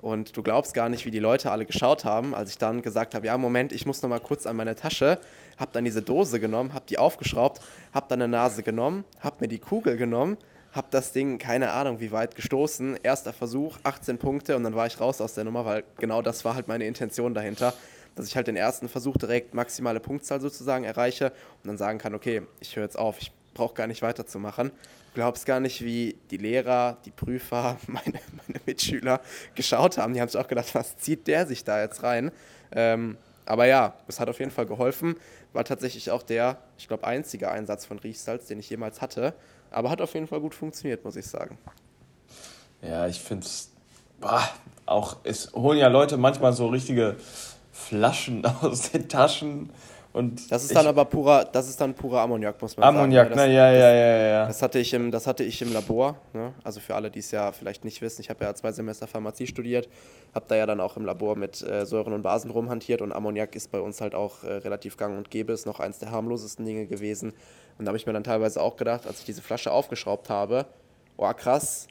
Und 0.01 0.37
du 0.37 0.43
glaubst 0.43 0.75
gar 0.75 0.89
nicht, 0.89 1.07
wie 1.07 1.11
die 1.11 1.19
Leute 1.19 1.51
alle 1.51 1.65
geschaut 1.65 2.05
haben, 2.05 2.35
als 2.35 2.51
ich 2.51 2.59
dann 2.59 2.83
gesagt 2.83 3.15
habe, 3.15 3.27
ja, 3.27 3.39
Moment, 3.39 3.73
ich 3.73 3.87
muss 3.87 4.03
noch 4.03 4.11
mal 4.11 4.21
kurz 4.21 4.47
an 4.47 4.57
meine 4.57 4.75
Tasche, 4.75 5.19
habe 5.57 5.71
dann 5.73 5.85
diese 5.85 6.03
Dose 6.03 6.41
genommen, 6.41 6.75
habe 6.75 6.85
die 6.89 6.99
aufgeschraubt, 6.99 7.63
habe 7.93 8.07
dann 8.09 8.21
eine 8.21 8.31
Nase 8.31 8.63
genommen, 8.63 9.05
habe 9.21 9.37
mir 9.41 9.49
die 9.49 9.59
Kugel 9.59 9.97
genommen, 9.97 10.37
habe 10.73 10.89
das 10.91 11.13
Ding, 11.13 11.39
keine 11.39 11.71
Ahnung 11.71 12.01
wie 12.01 12.13
weit, 12.13 12.35
gestoßen. 12.35 12.99
Erster 13.03 13.33
Versuch, 13.33 13.79
18 13.85 14.19
Punkte 14.19 14.57
und 14.57 14.65
dann 14.65 14.75
war 14.75 14.87
ich 14.87 15.01
raus 15.01 15.21
aus 15.21 15.35
der 15.35 15.45
Nummer, 15.45 15.65
weil 15.65 15.85
genau 15.99 16.21
das 16.21 16.45
war 16.45 16.55
halt 16.55 16.69
meine 16.69 16.85
Intention 16.85 17.33
dahinter, 17.33 17.73
dass 18.15 18.27
ich 18.27 18.37
halt 18.37 18.47
den 18.47 18.57
ersten 18.57 18.89
Versuch 18.89 19.17
direkt 19.17 19.55
maximale 19.55 20.01
Punktzahl 20.01 20.41
sozusagen 20.41 20.85
erreiche 20.85 21.27
und 21.63 21.69
dann 21.69 21.79
sagen 21.79 21.99
kann, 21.99 22.15
okay, 22.15 22.43
ich 22.61 22.77
höre 22.77 22.85
jetzt 22.85 22.99
auf, 22.99 23.21
ich 23.21 23.33
brauche 23.55 23.75
gar 23.75 23.87
nicht 23.87 24.03
weiterzumachen. 24.03 24.73
Glaubst 25.15 25.47
gar 25.47 25.61
nicht, 25.61 25.83
wie 25.85 26.17
die 26.31 26.37
Lehrer, 26.37 26.99
die 27.05 27.11
Prüfer, 27.11 27.79
meine, 27.87 28.21
meine 28.47 28.61
Mitschüler 28.67 29.21
geschaut 29.55 29.97
haben. 29.99 30.15
Die 30.15 30.21
haben 30.21 30.29
sich 30.29 30.41
auch 30.41 30.49
gedacht, 30.49 30.75
was 30.75 30.97
zieht 30.99 31.27
der 31.27 31.47
sich 31.47 31.65
da 31.65 31.81
jetzt 31.81 32.03
rein? 32.03 32.33
Ähm, 32.73 33.17
aber 33.47 33.67
ja, 33.67 33.95
es 34.09 34.21
hat 34.21 34.29
auf 34.29 34.39
jeden 34.39 34.51
Fall 34.51 34.67
geholfen. 34.67 35.17
War 35.53 35.65
tatsächlich 35.65 36.11
auch 36.11 36.23
der, 36.23 36.59
ich 36.79 36.89
glaube, 36.89 37.07
einzige 37.07 37.51
Einsatz 37.51 37.87
von 37.87 37.99
Riechsalz, 37.99 38.47
den 38.47 38.59
ich 38.59 38.69
jemals 38.71 39.01
hatte. 39.01 39.35
Aber 39.71 39.91
hat 39.91 40.01
auf 40.01 40.15
jeden 40.15 40.27
Fall 40.27 40.41
gut 40.41 40.55
funktioniert, 40.55 41.05
muss 41.05 41.17
ich 41.17 41.27
sagen. 41.27 41.59
Ja, 42.83 43.07
ich 43.07 43.21
finde 43.21 43.47
es 43.47 43.71
auch, 44.87 45.17
es 45.25 45.53
holen 45.53 45.79
ja 45.79 45.89
Leute 45.89 46.17
manchmal 46.17 46.53
so 46.53 46.69
richtige 46.69 47.17
Flaschen 47.73 48.45
aus 48.63 48.91
den 48.91 49.09
Taschen 49.09 49.71
und 50.15 50.49
das 50.53 50.63
ist 50.63 50.77
dann 50.77 50.87
aber 50.87 51.05
purer, 51.07 51.45
das 51.45 51.69
ist 51.69 51.81
dann 51.81 51.93
purer 51.93 52.21
Ammoniak, 52.21 52.63
muss 52.63 52.77
man 52.77 52.87
Ammoniak, 52.89 53.31
sagen. 53.31 53.41
Ammoniak, 53.41 53.49
ne, 53.49 53.57
ja, 53.57 53.73
ja, 53.73 53.93
ja, 53.93 54.27
ja. 54.27 54.47
Das 54.47 54.63
hatte 54.63 54.79
ich 54.79 54.95
im, 54.95 55.11
das 55.11 55.27
hatte 55.27 55.43
ich 55.43 55.61
im 55.61 55.73
Labor. 55.73 56.17
Ne? 56.33 56.55
Also 56.63 56.79
für 56.79 56.95
alle, 56.95 57.11
die 57.11 57.19
es 57.19 57.33
ja 57.33 57.51
vielleicht 57.51 57.85
nicht 57.85 58.01
wissen, 58.01 58.21
ich 58.21 58.31
habe 58.31 58.45
ja 58.45 58.55
zwei 58.55 58.71
Semester 58.71 59.09
Pharmazie 59.09 59.49
studiert, 59.49 59.89
habe 60.33 60.47
da 60.47 60.55
ja 60.55 60.67
dann 60.67 60.79
auch 60.79 60.97
im 60.97 61.05
Labor 61.05 61.35
mit 61.35 61.61
äh, 61.63 61.85
Säuren 61.85 62.13
und 62.13 62.23
Basen 62.23 62.53
rumhantiert 62.53 63.03
und 63.03 63.11
Ammoniak 63.11 63.57
ist 63.57 63.73
bei 63.73 63.81
uns 63.81 64.01
halt 64.01 64.15
auch 64.15 64.45
äh, 64.45 64.53
relativ 64.53 64.97
gang 64.97 65.19
und 65.19 65.33
gäbe, 65.33 65.53
ist 65.53 65.67
noch 65.67 65.81
eins 65.81 65.99
der 65.99 66.13
harmlosesten 66.13 66.65
Dinge 66.65 66.87
gewesen. 66.87 67.33
Und 67.77 67.85
da 67.85 67.89
habe 67.89 67.97
ich 67.97 68.07
mir 68.07 68.13
dann 68.13 68.23
teilweise 68.23 68.63
auch 68.63 68.77
gedacht, 68.77 69.09
als 69.09 69.19
ich 69.19 69.25
diese 69.25 69.43
Flasche 69.43 69.73
aufgeschraubt 69.73 70.31
habe, 70.31 70.67
oh 71.17 71.33
krass, 71.33 71.89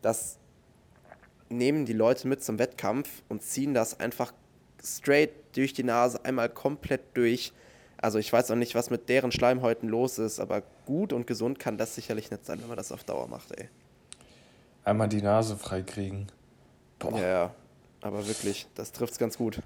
das 0.00 0.38
nehmen 1.50 1.84
die 1.84 1.92
Leute 1.92 2.28
mit 2.28 2.42
zum 2.42 2.58
Wettkampf 2.58 3.22
und 3.28 3.42
ziehen 3.42 3.74
das 3.74 4.00
einfach 4.00 4.32
straight 4.82 5.30
durch 5.54 5.72
die 5.72 5.84
Nase, 5.84 6.24
einmal 6.24 6.48
komplett 6.48 7.02
durch. 7.14 7.52
Also 8.00 8.18
ich 8.18 8.32
weiß 8.32 8.50
auch 8.50 8.56
nicht, 8.56 8.74
was 8.74 8.90
mit 8.90 9.08
deren 9.08 9.32
Schleimhäuten 9.32 9.88
los 9.88 10.18
ist, 10.18 10.38
aber 10.38 10.62
gut 10.86 11.12
und 11.12 11.26
gesund 11.26 11.58
kann 11.58 11.76
das 11.78 11.94
sicherlich 11.94 12.30
nicht 12.30 12.46
sein, 12.46 12.60
wenn 12.60 12.68
man 12.68 12.76
das 12.76 12.92
auf 12.92 13.04
Dauer 13.04 13.26
macht, 13.26 13.52
ey. 13.58 13.68
Einmal 14.84 15.08
die 15.08 15.20
Nase 15.20 15.56
freikriegen. 15.56 16.28
Boah. 16.98 17.18
Ja, 17.18 17.26
ja. 17.26 17.50
Aber 18.00 18.26
wirklich, 18.26 18.66
das 18.74 18.92
trifft's 18.92 19.18
ganz 19.18 19.36
gut. 19.36 19.60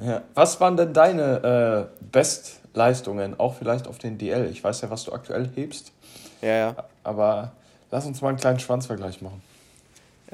Ja. 0.00 0.22
Was 0.34 0.60
waren 0.60 0.76
denn 0.76 0.92
deine 0.92 1.90
äh, 2.00 2.04
Bestleistungen, 2.10 3.38
auch 3.38 3.54
vielleicht 3.54 3.86
auf 3.86 3.98
den 3.98 4.18
DL? 4.18 4.48
Ich 4.50 4.62
weiß 4.62 4.80
ja, 4.80 4.90
was 4.90 5.04
du 5.04 5.12
aktuell 5.12 5.50
hebst. 5.54 5.92
Ja, 6.40 6.56
ja. 6.56 6.76
Aber 7.02 7.52
lass 7.90 8.06
uns 8.06 8.20
mal 8.20 8.28
einen 8.28 8.38
kleinen 8.38 8.58
Schwanzvergleich 8.58 9.20
machen. 9.22 9.42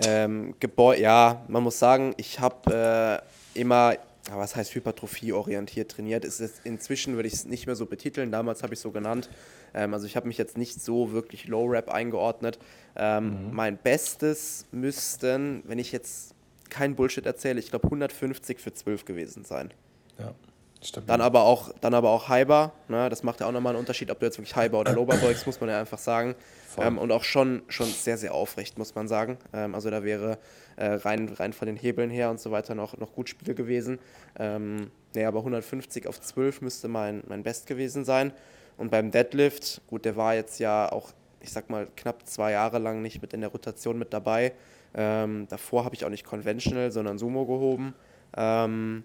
Ähm, 0.05 0.55
ja, 0.99 1.43
man 1.49 1.63
muss 1.63 1.79
sagen, 1.79 2.15
ich 2.17 2.41
habe 2.41 3.23
äh, 3.55 3.61
immer 3.61 3.95
was 4.37 4.57
heißt 4.57 4.75
Hypertrophie 4.75 5.33
orientiert 5.33 5.91
trainiert. 5.91 6.25
Ist 6.25 6.41
es 6.41 6.61
inzwischen 6.65 7.15
würde 7.15 7.29
ich 7.29 7.35
es 7.35 7.45
nicht 7.45 7.67
mehr 7.67 7.77
so 7.77 7.87
betiteln. 7.87 8.31
Damals 8.31 8.63
habe 8.63 8.75
ich 8.75 8.79
es 8.79 8.83
so 8.83 8.91
genannt. 8.91 9.31
Ähm, 9.75 9.95
also 9.95 10.07
ich 10.07 10.17
habe 10.17 10.29
mich 10.29 10.39
jetzt 10.39 10.59
nicht 10.59 10.81
so 10.81 11.13
wirklich 11.13 11.49
Low 11.49 11.67
Rap 11.67 11.91
eingeordnet. 11.91 12.59
Ähm, 12.97 13.49
mhm. 13.49 13.55
Mein 13.55 13.77
Bestes 13.77 14.67
müssten, 14.73 15.63
wenn 15.67 15.79
ich 15.79 15.93
jetzt 15.93 16.35
kein 16.69 16.95
Bullshit 16.95 17.27
erzähle, 17.27 17.59
ich 17.59 17.71
glaube 17.71 17.87
150 17.87 18.61
für 18.61 18.73
12 18.73 19.05
gewesen 19.05 19.45
sein. 19.45 19.73
Ja. 20.19 20.35
Stabil. 20.83 21.07
Dann 21.07 21.21
aber 21.21 21.43
auch, 21.43 21.73
dann 21.81 21.93
aber 21.93 22.11
auch 22.11 22.29
Hyper, 22.29 22.73
ne? 22.89 23.09
das 23.11 23.23
macht 23.23 23.41
ja 23.41 23.47
auch 23.47 23.53
nochmal 23.53 23.73
einen 23.73 23.81
Unterschied, 23.81 24.11
ob 24.11 24.19
du 24.19 24.27
jetzt 24.27 24.39
wirklich 24.39 24.57
Hyper 24.57 24.81
oder 24.81 24.93
Lower 24.93 25.17
beugst, 25.17 25.47
muss 25.47 25.61
man 25.61 25.69
ja 25.69 25.79
einfach 25.79 25.99
sagen. 25.99 26.35
Ähm, 26.79 26.99
und 26.99 27.13
auch 27.13 27.25
schon, 27.25 27.63
schon 27.69 27.87
sehr, 27.87 28.17
sehr 28.17 28.33
aufrecht, 28.33 28.79
muss 28.79 28.95
man 28.95 29.09
sagen. 29.09 29.37
Ähm, 29.53 29.75
also 29.75 29.91
da 29.91 30.05
wäre 30.05 30.39
äh, 30.77 30.87
rein, 30.87 31.29
rein 31.29 31.53
von 31.53 31.67
den 31.67 31.77
Hebeln 31.77 32.11
her 32.11 32.31
und 32.31 32.41
so 32.41 32.51
weiter 32.51 32.75
noch, 32.75 32.97
noch 32.97 33.13
gut 33.13 33.29
Spiel 33.29 33.55
gewesen. 33.55 33.99
Ähm, 34.39 34.91
nee, 35.15 35.25
aber 35.25 35.41
150 35.41 36.07
auf 36.07 36.21
12 36.21 36.63
müsste 36.63 36.89
mein, 36.89 37.23
mein 37.29 37.43
Best 37.43 37.67
gewesen 37.67 38.05
sein. 38.05 38.33
Und 38.79 38.91
beim 38.91 39.11
Deadlift, 39.11 39.83
gut, 39.89 40.07
der 40.07 40.17
war 40.17 40.35
jetzt 40.35 40.59
ja 40.61 40.91
auch, 40.91 41.11
ich 41.41 41.53
sag 41.53 41.69
mal, 41.69 41.89
knapp 41.97 42.27
zwei 42.27 42.53
Jahre 42.53 42.79
lang 42.79 43.03
nicht 43.03 43.21
mit 43.21 43.35
in 43.35 43.43
der 43.43 43.51
Rotation 43.51 43.99
mit 43.99 44.15
dabei. 44.15 44.53
Ähm, 44.95 45.47
davor 45.49 45.85
habe 45.85 45.95
ich 45.95 46.05
auch 46.05 46.11
nicht 46.11 46.25
Conventional, 46.25 46.91
sondern 46.91 47.19
Sumo 47.19 47.45
gehoben. 47.45 47.95
Ähm, 48.37 49.05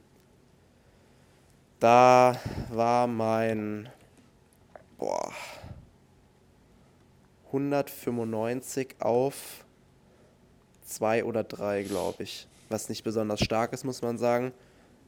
da 1.79 2.39
war 2.69 3.07
mein 3.07 3.89
boah, 4.97 5.31
195 7.47 8.95
auf 8.99 9.65
2 10.85 11.23
oder 11.23 11.43
3, 11.43 11.83
glaube 11.83 12.23
ich. 12.23 12.47
Was 12.69 12.89
nicht 12.89 13.03
besonders 13.03 13.39
stark 13.39 13.73
ist, 13.73 13.83
muss 13.83 14.01
man 14.01 14.17
sagen. 14.17 14.51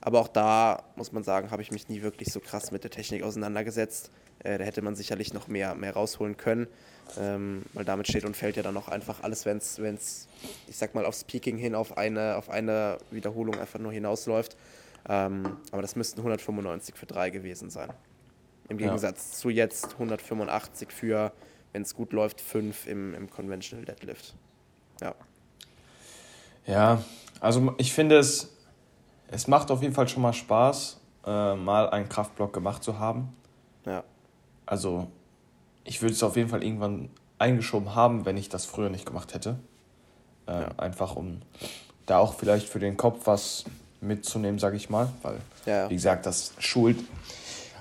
Aber 0.01 0.19
auch 0.19 0.27
da, 0.27 0.83
muss 0.95 1.11
man 1.11 1.23
sagen, 1.23 1.49
habe 1.49 1.61
ich 1.61 1.71
mich 1.71 1.89
nie 1.89 2.01
wirklich 2.01 2.31
so 2.31 2.39
krass 2.39 2.71
mit 2.71 2.83
der 2.83 2.91
Technik 2.91 3.23
auseinandergesetzt. 3.23 4.11
Äh, 4.43 4.59
da 4.59 4.63
hätte 4.63 4.81
man 4.81 4.95
sicherlich 4.95 5.33
noch 5.33 5.47
mehr, 5.47 5.73
mehr 5.75 5.93
rausholen 5.93 6.37
können. 6.37 6.67
Ähm, 7.19 7.63
weil 7.73 7.85
damit 7.85 8.07
steht 8.07 8.25
und 8.25 8.35
fällt 8.35 8.57
ja 8.57 8.63
dann 8.63 8.77
auch 8.77 8.89
einfach 8.89 9.23
alles, 9.23 9.45
wenn 9.45 9.57
es, 9.57 10.27
ich 10.67 10.77
sag 10.77 10.93
mal, 10.93 11.05
aufs 11.05 11.23
Peaking 11.23 11.57
hin 11.57 11.73
auf 11.73 11.97
eine, 11.97 12.35
auf 12.35 12.49
eine 12.49 12.97
Wiederholung 13.11 13.57
einfach 13.59 13.79
nur 13.79 13.91
hinausläuft. 13.91 14.55
Ähm, 15.09 15.57
aber 15.71 15.81
das 15.81 15.95
müssten 15.95 16.19
195 16.19 16.95
für 16.95 17.05
3 17.05 17.29
gewesen 17.29 17.69
sein. 17.69 17.91
Im 18.69 18.77
Gegensatz 18.77 19.29
ja. 19.31 19.37
zu 19.37 19.49
jetzt 19.49 19.93
185 19.93 20.91
für, 20.91 21.31
wenn 21.71 21.83
es 21.83 21.95
gut 21.95 22.11
läuft, 22.11 22.41
5 22.41 22.87
im, 22.87 23.13
im 23.13 23.29
Conventional 23.29 23.85
Deadlift. 23.85 24.35
Ja. 25.01 25.15
Ja, 26.65 27.01
also 27.39 27.73
ich 27.77 27.93
finde 27.93 28.17
es, 28.17 28.53
es 29.29 29.47
macht 29.47 29.71
auf 29.71 29.81
jeden 29.81 29.93
Fall 29.93 30.09
schon 30.09 30.21
mal 30.21 30.33
Spaß, 30.33 30.99
äh, 31.25 31.55
mal 31.55 31.89
einen 31.89 32.09
Kraftblock 32.09 32.51
gemacht 32.51 32.83
zu 32.83 32.99
haben. 32.99 33.33
Ja. 33.85 34.03
Also 34.65 35.07
ich 35.85 36.01
würde 36.01 36.13
es 36.13 36.23
auf 36.23 36.35
jeden 36.35 36.49
Fall 36.49 36.63
irgendwann 36.63 37.09
eingeschoben 37.39 37.95
haben, 37.95 38.25
wenn 38.25 38.35
ich 38.35 38.49
das 38.49 38.65
früher 38.65 38.89
nicht 38.89 39.05
gemacht 39.05 39.33
hätte. 39.33 39.59
Äh, 40.45 40.61
ja. 40.61 40.69
Einfach 40.77 41.15
um 41.15 41.41
da 42.05 42.19
auch 42.19 42.33
vielleicht 42.33 42.67
für 42.67 42.79
den 42.79 42.97
Kopf 42.97 43.21
was 43.25 43.63
mitzunehmen, 44.01 44.59
sage 44.59 44.77
ich 44.77 44.89
mal. 44.89 45.09
Weil, 45.21 45.37
ja. 45.65 45.89
wie 45.89 45.95
gesagt, 45.95 46.25
das 46.25 46.53
schult. 46.59 46.97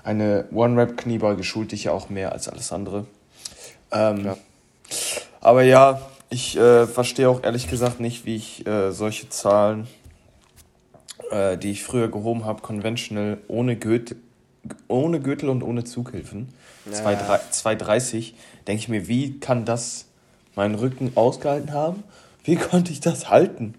Eine 0.03 0.45
One-Rap-Kniebeuge 0.51 1.43
schult 1.43 1.71
dich 1.71 1.85
ja 1.85 1.91
auch 1.91 2.09
mehr 2.09 2.31
als 2.31 2.47
alles 2.47 2.71
andere. 2.71 3.05
Ähm, 3.91 4.25
ja. 4.25 4.37
Aber 5.41 5.63
ja, 5.63 6.01
ich 6.29 6.57
äh, 6.57 6.87
verstehe 6.87 7.29
auch 7.29 7.43
ehrlich 7.43 7.69
gesagt 7.69 7.99
nicht, 7.99 8.25
wie 8.25 8.35
ich 8.35 8.65
äh, 8.67 8.91
solche 8.91 9.29
Zahlen, 9.29 9.87
äh, 11.31 11.57
die 11.57 11.71
ich 11.71 11.83
früher 11.83 12.09
gehoben 12.09 12.45
habe, 12.45 12.61
conventional, 12.61 13.37
ohne, 13.47 13.75
Göt 13.75 14.15
ohne 14.89 15.21
Gürtel 15.21 15.47
und 15.49 15.63
ohne 15.63 15.85
Zughilfen, 15.85 16.49
ja. 16.91 16.99
2,30, 16.99 18.33
denke 18.67 18.81
ich 18.81 18.89
mir, 18.89 19.07
wie 19.07 19.39
kann 19.39 19.63
das 19.63 20.05
meinen 20.55 20.75
Rücken 20.75 21.13
ausgehalten 21.15 21.71
haben? 21.71 22.03
Wie 22.43 22.55
konnte 22.57 22.91
ich 22.91 22.99
das 22.99 23.29
halten? 23.29 23.75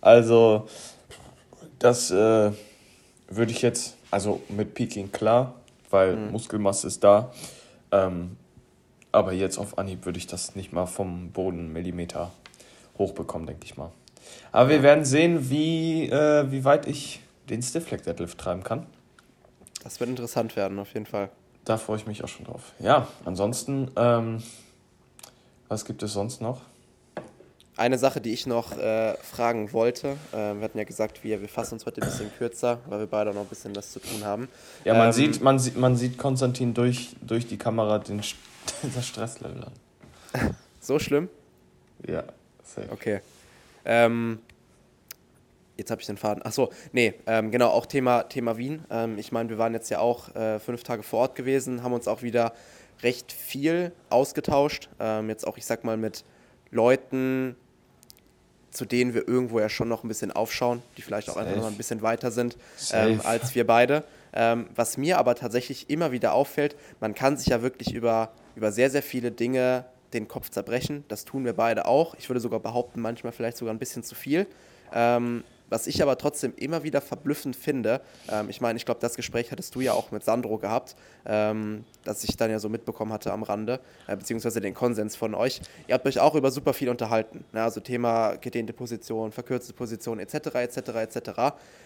Also, 0.00 0.68
das 1.78 2.10
äh, 2.10 2.52
würde 3.28 3.52
ich 3.52 3.62
jetzt, 3.62 3.96
also 4.10 4.40
mit 4.48 4.74
Peking 4.74 5.12
klar, 5.12 5.54
weil 5.90 6.16
mhm. 6.16 6.32
Muskelmasse 6.32 6.86
ist 6.86 7.04
da. 7.04 7.32
Ähm, 7.92 8.36
aber 9.12 9.32
jetzt 9.32 9.58
auf 9.58 9.78
Anhieb 9.78 10.04
würde 10.04 10.18
ich 10.18 10.26
das 10.26 10.56
nicht 10.56 10.72
mal 10.72 10.86
vom 10.86 11.30
Boden 11.30 11.72
Millimeter 11.72 12.32
hochbekommen, 12.98 13.46
denke 13.46 13.64
ich 13.64 13.76
mal. 13.76 13.90
Aber 14.52 14.68
wir 14.68 14.82
werden 14.82 15.04
sehen, 15.04 15.50
wie, 15.50 16.08
äh, 16.10 16.50
wie 16.50 16.64
weit 16.64 16.86
ich 16.86 17.20
den 17.48 17.62
Stiff 17.62 17.90
Leg 17.90 18.02
Deadlift 18.02 18.38
treiben 18.38 18.62
kann. 18.62 18.86
Das 19.82 20.00
wird 20.00 20.10
interessant 20.10 20.56
werden, 20.56 20.78
auf 20.78 20.92
jeden 20.94 21.06
Fall. 21.06 21.30
Da 21.64 21.78
freue 21.78 21.96
ich 21.96 22.06
mich 22.06 22.24
auch 22.24 22.28
schon 22.28 22.46
drauf. 22.46 22.72
Ja, 22.78 23.08
ansonsten, 23.24 23.90
ähm, 23.96 24.42
was 25.68 25.84
gibt 25.84 26.02
es 26.02 26.12
sonst 26.12 26.40
noch? 26.40 26.60
Eine 27.78 27.98
Sache, 27.98 28.22
die 28.22 28.32
ich 28.32 28.46
noch 28.46 28.78
äh, 28.78 29.14
fragen 29.18 29.70
wollte, 29.74 30.16
äh, 30.32 30.36
wir 30.36 30.62
hatten 30.62 30.78
ja 30.78 30.84
gesagt, 30.84 31.22
wir, 31.22 31.42
wir 31.42 31.48
fassen 31.48 31.74
uns 31.74 31.84
heute 31.84 32.00
ein 32.00 32.08
bisschen 32.08 32.30
kürzer, 32.38 32.78
weil 32.86 33.00
wir 33.00 33.06
beide 33.06 33.34
noch 33.34 33.42
ein 33.42 33.48
bisschen 33.48 33.76
was 33.76 33.92
zu 33.92 34.00
tun 34.00 34.24
haben. 34.24 34.48
Ja, 34.84 34.94
man, 34.94 35.08
ähm, 35.08 35.12
sieht, 35.12 35.42
man, 35.42 35.58
sieht, 35.58 35.76
man 35.76 35.94
sieht 35.94 36.16
Konstantin 36.16 36.72
durch, 36.72 37.14
durch 37.20 37.46
die 37.46 37.58
Kamera 37.58 37.98
den, 37.98 38.22
das 38.82 39.06
Stresslevel 39.06 39.64
an. 39.64 40.56
so 40.80 40.98
schlimm? 40.98 41.28
Ja, 42.08 42.24
safe. 42.64 42.88
Okay. 42.90 43.20
Ähm, 43.84 44.38
jetzt 45.76 45.90
habe 45.90 46.00
ich 46.00 46.06
den 46.06 46.16
Faden. 46.16 46.42
Achso, 46.44 46.70
nee, 46.92 47.12
ähm, 47.26 47.50
genau, 47.50 47.68
auch 47.68 47.84
Thema, 47.84 48.22
Thema 48.22 48.56
Wien. 48.56 48.84
Ähm, 48.90 49.18
ich 49.18 49.32
meine, 49.32 49.50
wir 49.50 49.58
waren 49.58 49.74
jetzt 49.74 49.90
ja 49.90 49.98
auch 49.98 50.34
äh, 50.34 50.58
fünf 50.60 50.82
Tage 50.82 51.02
vor 51.02 51.20
Ort 51.20 51.34
gewesen, 51.34 51.82
haben 51.82 51.92
uns 51.92 52.08
auch 52.08 52.22
wieder 52.22 52.54
recht 53.02 53.32
viel 53.32 53.92
ausgetauscht. 54.08 54.88
Ähm, 54.98 55.28
jetzt 55.28 55.46
auch, 55.46 55.58
ich 55.58 55.66
sag 55.66 55.84
mal, 55.84 55.98
mit 55.98 56.24
Leuten, 56.70 57.54
zu 58.76 58.84
denen 58.84 59.14
wir 59.14 59.26
irgendwo 59.26 59.58
ja 59.58 59.68
schon 59.68 59.88
noch 59.88 60.04
ein 60.04 60.08
bisschen 60.08 60.30
aufschauen, 60.30 60.82
die 60.96 61.02
vielleicht 61.02 61.30
auch 61.30 61.34
Safe. 61.34 61.46
einfach 61.46 61.62
noch 61.62 61.70
ein 61.70 61.76
bisschen 61.76 62.02
weiter 62.02 62.30
sind 62.30 62.56
ähm, 62.92 63.20
als 63.24 63.54
wir 63.54 63.66
beide. 63.66 64.04
Ähm, 64.34 64.66
was 64.74 64.98
mir 64.98 65.18
aber 65.18 65.34
tatsächlich 65.34 65.88
immer 65.88 66.12
wieder 66.12 66.34
auffällt, 66.34 66.76
man 67.00 67.14
kann 67.14 67.38
sich 67.38 67.46
ja 67.46 67.62
wirklich 67.62 67.94
über, 67.94 68.32
über 68.54 68.70
sehr, 68.72 68.90
sehr 68.90 69.02
viele 69.02 69.30
Dinge 69.32 69.86
den 70.12 70.28
Kopf 70.28 70.50
zerbrechen. 70.50 71.04
Das 71.08 71.24
tun 71.24 71.46
wir 71.46 71.54
beide 71.54 71.86
auch. 71.86 72.14
Ich 72.18 72.28
würde 72.28 72.40
sogar 72.40 72.60
behaupten, 72.60 73.00
manchmal 73.00 73.32
vielleicht 73.32 73.56
sogar 73.56 73.72
ein 73.72 73.78
bisschen 73.78 74.02
zu 74.02 74.14
viel. 74.14 74.46
Ähm, 74.92 75.42
was 75.68 75.86
ich 75.86 76.02
aber 76.02 76.16
trotzdem 76.18 76.54
immer 76.56 76.82
wieder 76.82 77.00
verblüffend 77.00 77.56
finde, 77.56 78.00
ähm, 78.30 78.48
ich 78.48 78.60
meine, 78.60 78.76
ich 78.76 78.84
glaube, 78.84 79.00
das 79.00 79.14
Gespräch 79.14 79.50
hattest 79.50 79.74
du 79.74 79.80
ja 79.80 79.92
auch 79.92 80.10
mit 80.10 80.24
Sandro 80.24 80.58
gehabt, 80.58 80.96
ähm, 81.24 81.84
das 82.04 82.24
ich 82.24 82.36
dann 82.36 82.50
ja 82.50 82.58
so 82.58 82.68
mitbekommen 82.68 83.12
hatte 83.12 83.32
am 83.32 83.42
Rande, 83.42 83.80
äh, 84.06 84.16
beziehungsweise 84.16 84.60
den 84.60 84.74
Konsens 84.74 85.16
von 85.16 85.34
euch. 85.34 85.60
Ihr 85.88 85.94
habt 85.94 86.06
euch 86.06 86.20
auch 86.20 86.34
über 86.34 86.50
super 86.50 86.72
viel 86.72 86.88
unterhalten, 86.88 87.44
ne? 87.52 87.62
also 87.62 87.80
Thema 87.80 88.36
gedehnte 88.36 88.72
Position, 88.72 89.32
verkürzte 89.32 89.72
Position 89.72 90.18
etc. 90.20 90.34
etc. 90.54 90.76
etc. 90.76 91.30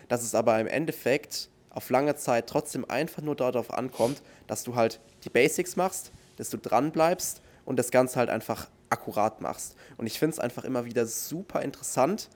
Dass 0.08 0.22
es 0.22 0.34
aber 0.34 0.58
im 0.60 0.66
Endeffekt 0.66 1.48
auf 1.70 1.88
lange 1.90 2.16
Zeit 2.16 2.48
trotzdem 2.48 2.84
einfach 2.88 3.22
nur 3.22 3.36
darauf 3.36 3.72
ankommt, 3.72 4.22
dass 4.46 4.64
du 4.64 4.74
halt 4.74 5.00
die 5.24 5.30
Basics 5.30 5.76
machst, 5.76 6.10
dass 6.36 6.50
du 6.50 6.58
dran 6.58 6.90
bleibst 6.90 7.42
und 7.64 7.78
das 7.78 7.90
Ganze 7.90 8.18
halt 8.18 8.28
einfach 8.28 8.68
akkurat 8.90 9.40
machst. 9.40 9.76
Und 9.96 10.06
ich 10.06 10.18
finde 10.18 10.34
es 10.34 10.40
einfach 10.40 10.64
immer 10.64 10.84
wieder 10.84 11.06
super 11.06 11.62
interessant, 11.62 12.28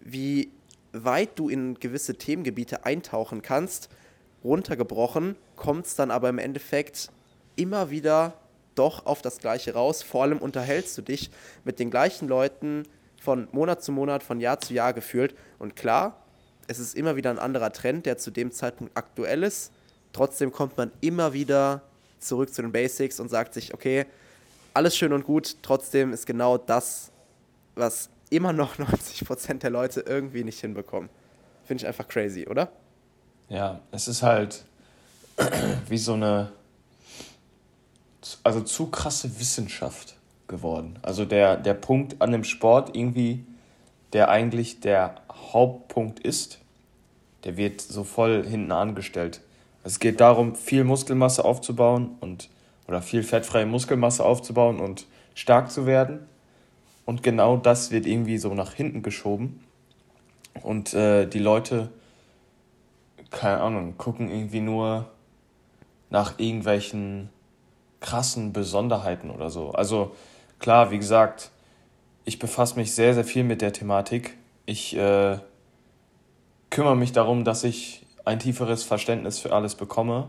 wie 0.00 0.50
weit 0.92 1.38
du 1.38 1.48
in 1.48 1.74
gewisse 1.74 2.16
Themengebiete 2.16 2.84
eintauchen 2.84 3.42
kannst. 3.42 3.88
Runtergebrochen 4.42 5.36
kommt 5.56 5.86
es 5.86 5.94
dann 5.94 6.10
aber 6.10 6.28
im 6.28 6.38
Endeffekt 6.38 7.10
immer 7.56 7.90
wieder 7.90 8.34
doch 8.74 9.06
auf 9.06 9.22
das 9.22 9.38
Gleiche 9.38 9.74
raus. 9.74 10.02
Vor 10.02 10.22
allem 10.22 10.38
unterhältst 10.38 10.96
du 10.96 11.02
dich 11.02 11.30
mit 11.64 11.78
den 11.78 11.90
gleichen 11.90 12.28
Leuten 12.28 12.84
von 13.20 13.48
Monat 13.52 13.82
zu 13.82 13.92
Monat, 13.92 14.22
von 14.22 14.40
Jahr 14.40 14.60
zu 14.60 14.72
Jahr 14.72 14.92
gefühlt. 14.92 15.34
Und 15.58 15.76
klar, 15.76 16.16
es 16.66 16.78
ist 16.78 16.94
immer 16.94 17.16
wieder 17.16 17.30
ein 17.30 17.38
anderer 17.38 17.72
Trend, 17.72 18.06
der 18.06 18.16
zu 18.16 18.30
dem 18.30 18.52
Zeitpunkt 18.52 18.96
aktuell 18.96 19.42
ist. 19.42 19.72
Trotzdem 20.12 20.52
kommt 20.52 20.76
man 20.76 20.90
immer 21.00 21.32
wieder 21.32 21.82
zurück 22.18 22.52
zu 22.52 22.62
den 22.62 22.72
Basics 22.72 23.20
und 23.20 23.28
sagt 23.28 23.54
sich, 23.54 23.74
okay, 23.74 24.06
alles 24.72 24.96
schön 24.96 25.12
und 25.12 25.24
gut, 25.24 25.56
trotzdem 25.62 26.12
ist 26.12 26.26
genau 26.26 26.56
das, 26.56 27.10
was 27.74 28.08
immer 28.30 28.52
noch 28.52 28.76
90% 28.78 29.58
der 29.58 29.70
Leute 29.70 30.00
irgendwie 30.00 30.44
nicht 30.44 30.60
hinbekommen. 30.60 31.10
Finde 31.64 31.82
ich 31.82 31.86
einfach 31.86 32.08
crazy, 32.08 32.46
oder? 32.48 32.70
Ja, 33.48 33.80
es 33.90 34.08
ist 34.08 34.22
halt 34.22 34.64
wie 35.88 35.98
so 35.98 36.14
eine, 36.14 36.52
also 38.42 38.60
zu 38.60 38.86
krasse 38.86 39.38
Wissenschaft 39.38 40.16
geworden. 40.48 40.98
Also 41.02 41.24
der, 41.24 41.56
der 41.56 41.74
Punkt 41.74 42.20
an 42.22 42.32
dem 42.32 42.44
Sport 42.44 42.96
irgendwie, 42.96 43.44
der 44.12 44.28
eigentlich 44.28 44.80
der 44.80 45.16
Hauptpunkt 45.52 46.20
ist, 46.20 46.58
der 47.44 47.56
wird 47.56 47.80
so 47.80 48.04
voll 48.04 48.44
hinten 48.46 48.72
angestellt. 48.72 49.40
Es 49.82 49.98
geht 49.98 50.20
darum, 50.20 50.54
viel 50.54 50.84
Muskelmasse 50.84 51.44
aufzubauen 51.44 52.16
und 52.20 52.50
oder 52.86 53.00
viel 53.00 53.22
fettfreie 53.22 53.66
Muskelmasse 53.66 54.24
aufzubauen 54.24 54.80
und 54.80 55.06
stark 55.34 55.70
zu 55.70 55.86
werden. 55.86 56.26
Und 57.10 57.24
genau 57.24 57.56
das 57.56 57.90
wird 57.90 58.06
irgendwie 58.06 58.38
so 58.38 58.54
nach 58.54 58.74
hinten 58.74 59.02
geschoben. 59.02 59.64
Und 60.62 60.94
äh, 60.94 61.26
die 61.26 61.40
Leute, 61.40 61.90
keine 63.32 63.60
Ahnung, 63.60 63.98
gucken 63.98 64.30
irgendwie 64.30 64.60
nur 64.60 65.10
nach 66.08 66.38
irgendwelchen 66.38 67.28
krassen 67.98 68.52
Besonderheiten 68.52 69.32
oder 69.32 69.50
so. 69.50 69.72
Also 69.72 70.14
klar, 70.60 70.92
wie 70.92 70.98
gesagt, 70.98 71.50
ich 72.24 72.38
befasse 72.38 72.76
mich 72.76 72.94
sehr, 72.94 73.12
sehr 73.12 73.24
viel 73.24 73.42
mit 73.42 73.60
der 73.60 73.72
Thematik. 73.72 74.36
Ich 74.64 74.96
äh, 74.96 75.38
kümmere 76.70 76.96
mich 76.96 77.10
darum, 77.10 77.42
dass 77.42 77.64
ich 77.64 78.06
ein 78.24 78.38
tieferes 78.38 78.84
Verständnis 78.84 79.40
für 79.40 79.52
alles 79.52 79.74
bekomme. 79.74 80.28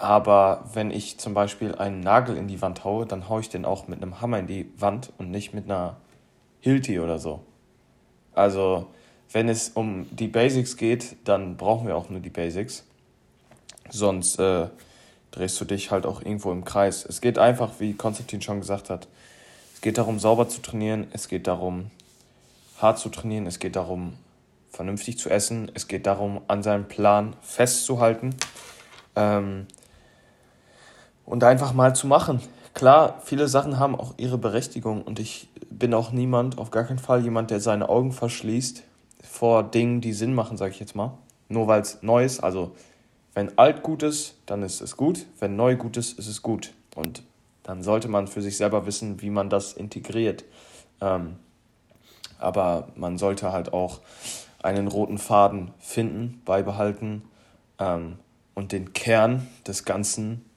Aber 0.00 0.62
wenn 0.74 0.92
ich 0.92 1.18
zum 1.18 1.34
Beispiel 1.34 1.74
einen 1.74 1.98
Nagel 1.98 2.36
in 2.36 2.46
die 2.46 2.62
Wand 2.62 2.84
haue, 2.84 3.04
dann 3.04 3.28
haue 3.28 3.40
ich 3.40 3.48
den 3.48 3.64
auch 3.64 3.88
mit 3.88 4.00
einem 4.00 4.20
Hammer 4.20 4.38
in 4.38 4.46
die 4.46 4.70
Wand 4.78 5.12
und 5.18 5.32
nicht 5.32 5.54
mit 5.54 5.64
einer 5.64 5.96
Hilti 6.60 7.00
oder 7.00 7.18
so. 7.18 7.40
Also, 8.32 8.86
wenn 9.32 9.48
es 9.48 9.70
um 9.70 10.06
die 10.12 10.28
Basics 10.28 10.76
geht, 10.76 11.16
dann 11.24 11.56
brauchen 11.56 11.88
wir 11.88 11.96
auch 11.96 12.10
nur 12.10 12.20
die 12.20 12.30
Basics. 12.30 12.84
Sonst 13.90 14.38
äh, 14.38 14.68
drehst 15.32 15.60
du 15.60 15.64
dich 15.64 15.90
halt 15.90 16.06
auch 16.06 16.22
irgendwo 16.22 16.52
im 16.52 16.64
Kreis. 16.64 17.04
Es 17.04 17.20
geht 17.20 17.36
einfach, 17.36 17.80
wie 17.80 17.94
Konstantin 17.94 18.40
schon 18.40 18.60
gesagt 18.60 18.90
hat, 18.90 19.08
es 19.74 19.80
geht 19.80 19.98
darum, 19.98 20.20
sauber 20.20 20.48
zu 20.48 20.62
trainieren, 20.62 21.08
es 21.10 21.26
geht 21.26 21.48
darum, 21.48 21.90
hart 22.80 23.00
zu 23.00 23.08
trainieren, 23.08 23.48
es 23.48 23.58
geht 23.58 23.74
darum, 23.74 24.12
vernünftig 24.70 25.18
zu 25.18 25.28
essen, 25.28 25.72
es 25.74 25.88
geht 25.88 26.06
darum, 26.06 26.40
an 26.46 26.62
seinem 26.62 26.86
Plan 26.86 27.34
festzuhalten. 27.42 28.36
Ähm, 29.16 29.66
und 31.28 31.44
einfach 31.44 31.74
mal 31.74 31.94
zu 31.94 32.06
machen. 32.06 32.40
Klar, 32.74 33.20
viele 33.22 33.48
Sachen 33.48 33.78
haben 33.78 33.94
auch 33.94 34.14
ihre 34.16 34.38
Berechtigung 34.38 35.02
und 35.02 35.18
ich 35.18 35.48
bin 35.70 35.92
auch 35.92 36.10
niemand, 36.10 36.58
auf 36.58 36.70
gar 36.70 36.84
keinen 36.84 36.98
Fall 36.98 37.22
jemand, 37.22 37.50
der 37.50 37.60
seine 37.60 37.88
Augen 37.88 38.12
verschließt 38.12 38.82
vor 39.22 39.62
Dingen, 39.62 40.00
die 40.00 40.12
Sinn 40.14 40.34
machen, 40.34 40.56
sage 40.56 40.72
ich 40.72 40.80
jetzt 40.80 40.96
mal. 40.96 41.12
Nur 41.48 41.66
weil 41.66 41.82
es 41.82 41.98
neu 42.02 42.24
ist. 42.24 42.40
Also, 42.40 42.72
wenn 43.34 43.56
alt 43.58 43.82
gut 43.82 44.02
ist, 44.02 44.36
dann 44.46 44.62
ist 44.62 44.80
es 44.80 44.96
gut. 44.96 45.26
Wenn 45.38 45.56
neu 45.56 45.76
gut 45.76 45.96
ist, 45.96 46.18
ist 46.18 46.28
es 46.28 46.42
gut. 46.42 46.72
Und 46.94 47.22
dann 47.62 47.82
sollte 47.82 48.08
man 48.08 48.26
für 48.26 48.42
sich 48.42 48.56
selber 48.56 48.86
wissen, 48.86 49.20
wie 49.20 49.30
man 49.30 49.50
das 49.50 49.74
integriert. 49.74 50.44
Ähm, 51.00 51.36
aber 52.38 52.88
man 52.96 53.18
sollte 53.18 53.52
halt 53.52 53.72
auch 53.72 54.00
einen 54.62 54.88
roten 54.88 55.18
Faden 55.18 55.72
finden, 55.78 56.40
beibehalten 56.44 57.22
ähm, 57.78 58.18
und 58.54 58.72
den 58.72 58.92
Kern 58.92 59.46
des 59.66 59.84
Ganzen 59.84 60.47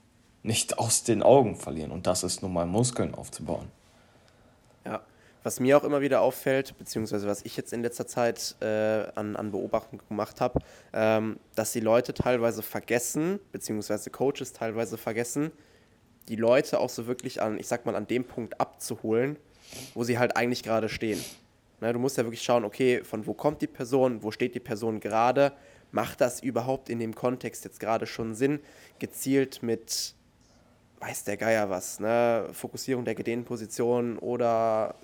nicht 0.42 0.78
aus 0.78 1.04
den 1.04 1.22
Augen 1.22 1.56
verlieren. 1.56 1.90
Und 1.90 2.06
das 2.06 2.22
ist 2.22 2.42
nun 2.42 2.52
mal 2.52 2.66
Muskeln 2.66 3.14
aufzubauen. 3.14 3.68
Ja, 4.84 5.02
was 5.42 5.60
mir 5.60 5.76
auch 5.76 5.84
immer 5.84 6.00
wieder 6.00 6.20
auffällt, 6.20 6.76
beziehungsweise 6.78 7.26
was 7.26 7.42
ich 7.42 7.56
jetzt 7.56 7.72
in 7.72 7.82
letzter 7.82 8.06
Zeit 8.06 8.56
äh, 8.60 9.06
an, 9.14 9.36
an 9.36 9.52
Beobachtung 9.52 10.00
gemacht 10.08 10.40
habe, 10.40 10.60
ähm, 10.92 11.38
dass 11.54 11.72
die 11.72 11.80
Leute 11.80 12.14
teilweise 12.14 12.62
vergessen, 12.62 13.38
beziehungsweise 13.52 14.10
Coaches 14.10 14.52
teilweise 14.52 14.98
vergessen, 14.98 15.52
die 16.28 16.36
Leute 16.36 16.78
auch 16.78 16.90
so 16.90 17.06
wirklich 17.06 17.42
an, 17.42 17.58
ich 17.58 17.66
sag 17.66 17.86
mal, 17.86 17.96
an 17.96 18.06
dem 18.06 18.24
Punkt 18.24 18.60
abzuholen, 18.60 19.36
wo 19.94 20.04
sie 20.04 20.18
halt 20.18 20.36
eigentlich 20.36 20.62
gerade 20.62 20.88
stehen. 20.88 21.22
Ne, 21.80 21.92
du 21.92 21.98
musst 21.98 22.16
ja 22.16 22.24
wirklich 22.24 22.42
schauen, 22.42 22.64
okay, 22.64 23.02
von 23.02 23.26
wo 23.26 23.34
kommt 23.34 23.60
die 23.60 23.66
Person, 23.66 24.22
wo 24.22 24.30
steht 24.30 24.54
die 24.54 24.60
Person 24.60 25.00
gerade, 25.00 25.52
macht 25.90 26.20
das 26.20 26.40
überhaupt 26.40 26.88
in 26.88 27.00
dem 27.00 27.14
Kontext 27.14 27.64
jetzt 27.64 27.80
gerade 27.80 28.06
schon 28.06 28.34
Sinn, 28.34 28.60
gezielt 29.00 29.64
mit 29.64 30.14
weiß 31.02 31.24
der 31.24 31.36
Geier 31.36 31.68
was, 31.68 31.98
ne? 31.98 32.46
Fokussierung 32.52 33.04
der 33.04 33.14
gedehnten 33.14 33.44
Position 33.44 34.18
oder 34.18 34.94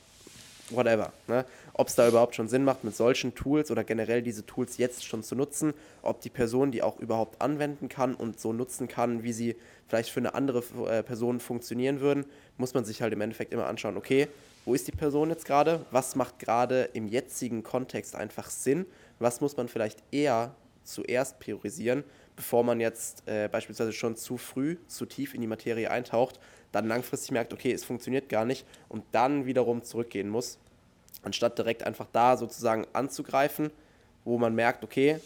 whatever. 0.70 1.12
Ne? 1.26 1.44
Ob 1.72 1.88
es 1.88 1.94
da 1.94 2.06
überhaupt 2.06 2.34
schon 2.34 2.48
Sinn 2.48 2.62
macht, 2.62 2.84
mit 2.84 2.94
solchen 2.94 3.34
Tools 3.34 3.70
oder 3.70 3.84
generell 3.84 4.22
diese 4.22 4.46
Tools 4.46 4.78
jetzt 4.78 5.04
schon 5.04 5.22
zu 5.22 5.34
nutzen, 5.34 5.74
ob 6.02 6.20
die 6.20 6.30
Person 6.30 6.70
die 6.70 6.82
auch 6.82 7.00
überhaupt 7.00 7.40
anwenden 7.40 7.88
kann 7.88 8.14
und 8.14 8.38
so 8.38 8.52
nutzen 8.52 8.86
kann, 8.86 9.22
wie 9.22 9.32
sie 9.32 9.56
vielleicht 9.88 10.10
für 10.10 10.20
eine 10.20 10.34
andere 10.34 10.62
äh, 10.88 11.02
Person 11.02 11.40
funktionieren 11.40 12.00
würden, 12.00 12.26
muss 12.58 12.74
man 12.74 12.84
sich 12.84 13.02
halt 13.02 13.12
im 13.12 13.20
Endeffekt 13.20 13.52
immer 13.52 13.66
anschauen, 13.66 13.96
okay, 13.96 14.28
wo 14.64 14.74
ist 14.74 14.86
die 14.86 14.92
Person 14.92 15.30
jetzt 15.30 15.46
gerade, 15.46 15.84
was 15.90 16.14
macht 16.14 16.38
gerade 16.38 16.90
im 16.92 17.08
jetzigen 17.08 17.62
Kontext 17.62 18.14
einfach 18.14 18.50
Sinn, 18.50 18.86
was 19.18 19.40
muss 19.40 19.56
man 19.56 19.68
vielleicht 19.68 20.02
eher 20.12 20.54
zuerst 20.84 21.40
priorisieren 21.40 22.04
bevor 22.38 22.62
man 22.62 22.78
jetzt 22.78 23.26
äh, 23.26 23.48
beispielsweise 23.48 23.92
schon 23.92 24.14
zu 24.14 24.36
früh, 24.36 24.76
zu 24.86 25.06
tief 25.06 25.34
in 25.34 25.40
die 25.40 25.48
Materie 25.48 25.90
eintaucht, 25.90 26.38
dann 26.70 26.86
langfristig 26.86 27.32
merkt, 27.32 27.52
okay, 27.52 27.72
es 27.72 27.84
funktioniert 27.84 28.28
gar 28.28 28.44
nicht 28.44 28.64
und 28.88 29.02
dann 29.10 29.44
wiederum 29.44 29.82
zurückgehen 29.82 30.28
muss, 30.28 30.56
anstatt 31.22 31.58
direkt 31.58 31.82
einfach 31.82 32.06
da 32.12 32.36
sozusagen 32.36 32.86
anzugreifen, 32.92 33.72
wo 34.24 34.38
man 34.38 34.54
merkt, 34.54 34.84
okay, 34.84 35.18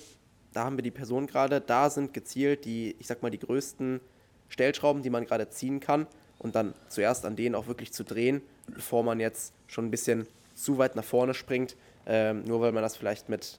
da 0.54 0.64
haben 0.64 0.78
wir 0.78 0.82
die 0.82 0.90
Person 0.90 1.26
gerade, 1.26 1.60
da 1.60 1.90
sind 1.90 2.14
gezielt 2.14 2.64
die, 2.64 2.96
ich 2.98 3.08
sag 3.08 3.22
mal, 3.22 3.30
die 3.30 3.38
größten 3.38 4.00
Stellschrauben, 4.48 5.02
die 5.02 5.10
man 5.10 5.26
gerade 5.26 5.50
ziehen 5.50 5.80
kann 5.80 6.06
und 6.38 6.54
dann 6.54 6.72
zuerst 6.88 7.26
an 7.26 7.36
denen 7.36 7.54
auch 7.54 7.66
wirklich 7.66 7.92
zu 7.92 8.04
drehen, 8.04 8.40
bevor 8.68 9.02
man 9.02 9.20
jetzt 9.20 9.52
schon 9.66 9.84
ein 9.84 9.90
bisschen 9.90 10.26
zu 10.54 10.78
weit 10.78 10.96
nach 10.96 11.04
vorne 11.04 11.34
springt, 11.34 11.76
ähm, 12.06 12.44
nur 12.44 12.62
weil 12.62 12.72
man 12.72 12.82
das 12.82 12.96
vielleicht 12.96 13.28
mit 13.28 13.58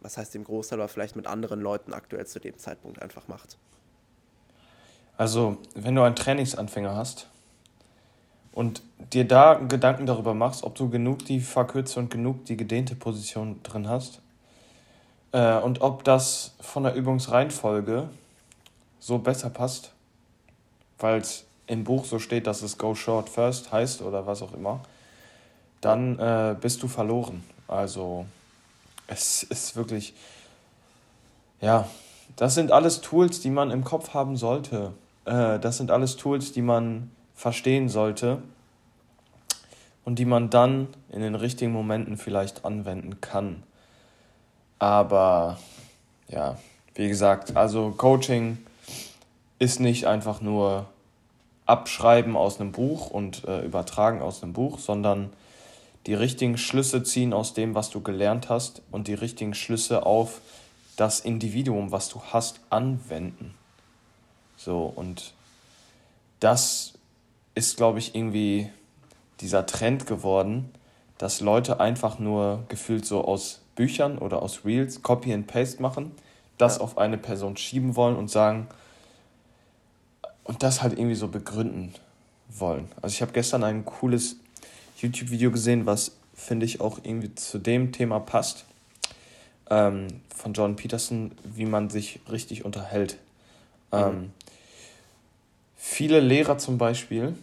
was 0.00 0.18
heißt 0.18 0.34
im 0.34 0.44
Großteil, 0.44 0.78
aber 0.78 0.88
vielleicht 0.88 1.16
mit 1.16 1.26
anderen 1.26 1.60
Leuten 1.60 1.92
aktuell 1.92 2.26
zu 2.26 2.40
dem 2.40 2.58
Zeitpunkt 2.58 3.00
einfach 3.02 3.28
macht. 3.28 3.56
Also, 5.16 5.58
wenn 5.74 5.94
du 5.94 6.02
einen 6.02 6.16
Trainingsanfänger 6.16 6.94
hast 6.94 7.28
und 8.52 8.82
dir 9.12 9.26
da 9.26 9.54
Gedanken 9.54 10.06
darüber 10.06 10.34
machst, 10.34 10.62
ob 10.62 10.74
du 10.74 10.90
genug 10.90 11.24
die 11.24 11.40
verkürzte 11.40 12.00
und 12.00 12.10
genug 12.10 12.44
die 12.44 12.56
gedehnte 12.56 12.94
Position 12.94 13.62
drin 13.62 13.88
hast 13.88 14.20
äh, 15.32 15.58
und 15.58 15.80
ob 15.80 16.04
das 16.04 16.54
von 16.60 16.82
der 16.82 16.94
Übungsreihenfolge 16.94 18.08
so 18.98 19.18
besser 19.18 19.50
passt, 19.50 19.92
weil 20.98 21.20
es 21.20 21.44
im 21.66 21.84
Buch 21.84 22.04
so 22.04 22.18
steht, 22.18 22.46
dass 22.46 22.62
es 22.62 22.78
Go 22.78 22.94
Short 22.94 23.28
First 23.28 23.72
heißt 23.72 24.02
oder 24.02 24.26
was 24.26 24.42
auch 24.42 24.52
immer, 24.52 24.80
dann 25.80 26.18
äh, 26.18 26.56
bist 26.60 26.82
du 26.82 26.88
verloren. 26.88 27.42
Also 27.68 28.26
es 29.06 29.42
ist 29.42 29.76
wirklich, 29.76 30.14
ja, 31.60 31.88
das 32.36 32.54
sind 32.54 32.72
alles 32.72 33.00
Tools, 33.00 33.40
die 33.40 33.50
man 33.50 33.70
im 33.70 33.84
Kopf 33.84 34.14
haben 34.14 34.36
sollte. 34.36 34.92
Äh, 35.24 35.58
das 35.58 35.76
sind 35.76 35.90
alles 35.90 36.16
Tools, 36.16 36.52
die 36.52 36.62
man 36.62 37.10
verstehen 37.34 37.88
sollte 37.88 38.42
und 40.04 40.18
die 40.18 40.24
man 40.24 40.50
dann 40.50 40.88
in 41.10 41.20
den 41.20 41.34
richtigen 41.34 41.72
Momenten 41.72 42.16
vielleicht 42.16 42.64
anwenden 42.64 43.20
kann. 43.20 43.62
Aber 44.78 45.58
ja, 46.28 46.58
wie 46.94 47.08
gesagt, 47.08 47.56
also 47.56 47.90
Coaching 47.96 48.58
ist 49.58 49.80
nicht 49.80 50.06
einfach 50.06 50.40
nur 50.40 50.86
abschreiben 51.64 52.36
aus 52.36 52.60
einem 52.60 52.72
Buch 52.72 53.10
und 53.10 53.44
äh, 53.44 53.64
übertragen 53.64 54.22
aus 54.22 54.42
einem 54.42 54.52
Buch, 54.52 54.78
sondern 54.78 55.32
die 56.06 56.14
richtigen 56.14 56.56
Schlüsse 56.56 57.02
ziehen 57.02 57.32
aus 57.32 57.52
dem, 57.52 57.74
was 57.74 57.90
du 57.90 58.00
gelernt 58.00 58.48
hast 58.48 58.82
und 58.90 59.08
die 59.08 59.14
richtigen 59.14 59.54
Schlüsse 59.54 60.06
auf 60.06 60.40
das 60.96 61.20
Individuum, 61.20 61.92
was 61.92 62.08
du 62.08 62.22
hast, 62.32 62.60
anwenden. 62.70 63.54
So, 64.56 64.84
und 64.84 65.34
das 66.40 66.94
ist, 67.54 67.76
glaube 67.76 67.98
ich, 67.98 68.14
irgendwie 68.14 68.70
dieser 69.40 69.66
Trend 69.66 70.06
geworden, 70.06 70.70
dass 71.18 71.40
Leute 71.40 71.80
einfach 71.80 72.18
nur 72.18 72.64
gefühlt 72.68 73.04
so 73.04 73.24
aus 73.24 73.60
Büchern 73.74 74.18
oder 74.18 74.42
aus 74.42 74.64
Reels 74.64 75.02
Copy 75.02 75.32
and 75.32 75.46
Paste 75.46 75.82
machen, 75.82 76.12
das 76.56 76.76
ja. 76.76 76.82
auf 76.82 76.98
eine 76.98 77.18
Person 77.18 77.56
schieben 77.56 77.96
wollen 77.96 78.16
und 78.16 78.30
sagen, 78.30 78.68
und 80.44 80.62
das 80.62 80.82
halt 80.82 80.92
irgendwie 80.92 81.16
so 81.16 81.28
begründen 81.28 81.92
wollen. 82.48 82.88
Also 83.02 83.14
ich 83.14 83.22
habe 83.22 83.32
gestern 83.32 83.64
ein 83.64 83.84
cooles 83.84 84.36
YouTube-Video 84.96 85.50
gesehen, 85.50 85.86
was 85.86 86.12
finde 86.34 86.66
ich 86.66 86.80
auch 86.80 86.98
irgendwie 87.02 87.34
zu 87.34 87.58
dem 87.58 87.92
Thema 87.92 88.20
passt, 88.20 88.66
ähm, 89.70 90.08
von 90.34 90.52
John 90.52 90.76
Peterson, 90.76 91.32
wie 91.44 91.66
man 91.66 91.90
sich 91.90 92.20
richtig 92.30 92.64
unterhält. 92.64 93.18
Mhm. 93.92 93.98
Ähm, 93.98 94.30
viele 95.76 96.20
Lehrer 96.20 96.58
zum 96.58 96.78
Beispiel 96.78 97.34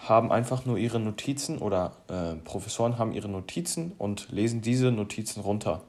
haben 0.00 0.32
einfach 0.32 0.64
nur 0.64 0.78
ihre 0.78 1.00
Notizen 1.00 1.58
oder 1.58 1.92
äh, 2.08 2.34
Professoren 2.44 2.98
haben 2.98 3.12
ihre 3.12 3.28
Notizen 3.28 3.92
und 3.98 4.28
lesen 4.30 4.62
diese 4.62 4.90
Notizen 4.90 5.40
runter. 5.40 5.82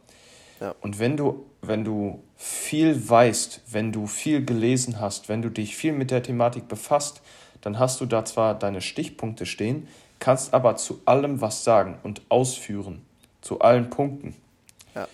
Ja. 0.59 0.75
Und 0.81 0.99
wenn 0.99 1.15
du, 1.15 1.45
wenn 1.61 1.85
du 1.85 2.21
viel 2.35 3.09
weißt, 3.09 3.61
wenn 3.71 3.91
du 3.91 4.07
viel 4.07 4.43
gelesen 4.43 4.99
hast, 4.99 5.29
wenn 5.29 5.41
du 5.41 5.49
dich 5.49 5.75
viel 5.75 5.93
mit 5.93 6.11
der 6.11 6.23
Thematik 6.23 6.67
befasst, 6.67 7.21
dann 7.61 7.79
hast 7.79 8.01
du 8.01 8.05
da 8.05 8.25
zwar 8.25 8.55
deine 8.57 8.81
Stichpunkte 8.81 9.45
stehen, 9.45 9.87
kannst 10.19 10.53
aber 10.53 10.75
zu 10.75 11.01
allem 11.05 11.41
was 11.41 11.63
sagen 11.63 11.97
und 12.03 12.21
ausführen. 12.29 13.05
Zu 13.41 13.61
allen 13.61 13.89
Punkten. 13.89 14.35
Ja. 14.93 15.07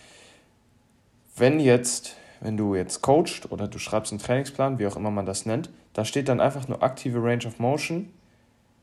Wenn 1.35 1.59
jetzt, 1.59 2.15
wenn 2.41 2.57
du 2.57 2.75
jetzt 2.75 3.01
coachst 3.01 3.51
oder 3.51 3.67
du 3.67 3.77
schreibst 3.77 4.11
einen 4.11 4.19
Trainingsplan, 4.19 4.79
wie 4.79 4.87
auch 4.87 4.95
immer 4.95 5.11
man 5.11 5.25
das 5.25 5.45
nennt, 5.45 5.69
da 5.93 6.05
steht 6.05 6.27
dann 6.27 6.39
einfach 6.39 6.67
nur 6.67 6.83
aktive 6.83 7.23
Range 7.23 7.45
of 7.45 7.59
Motion 7.59 8.11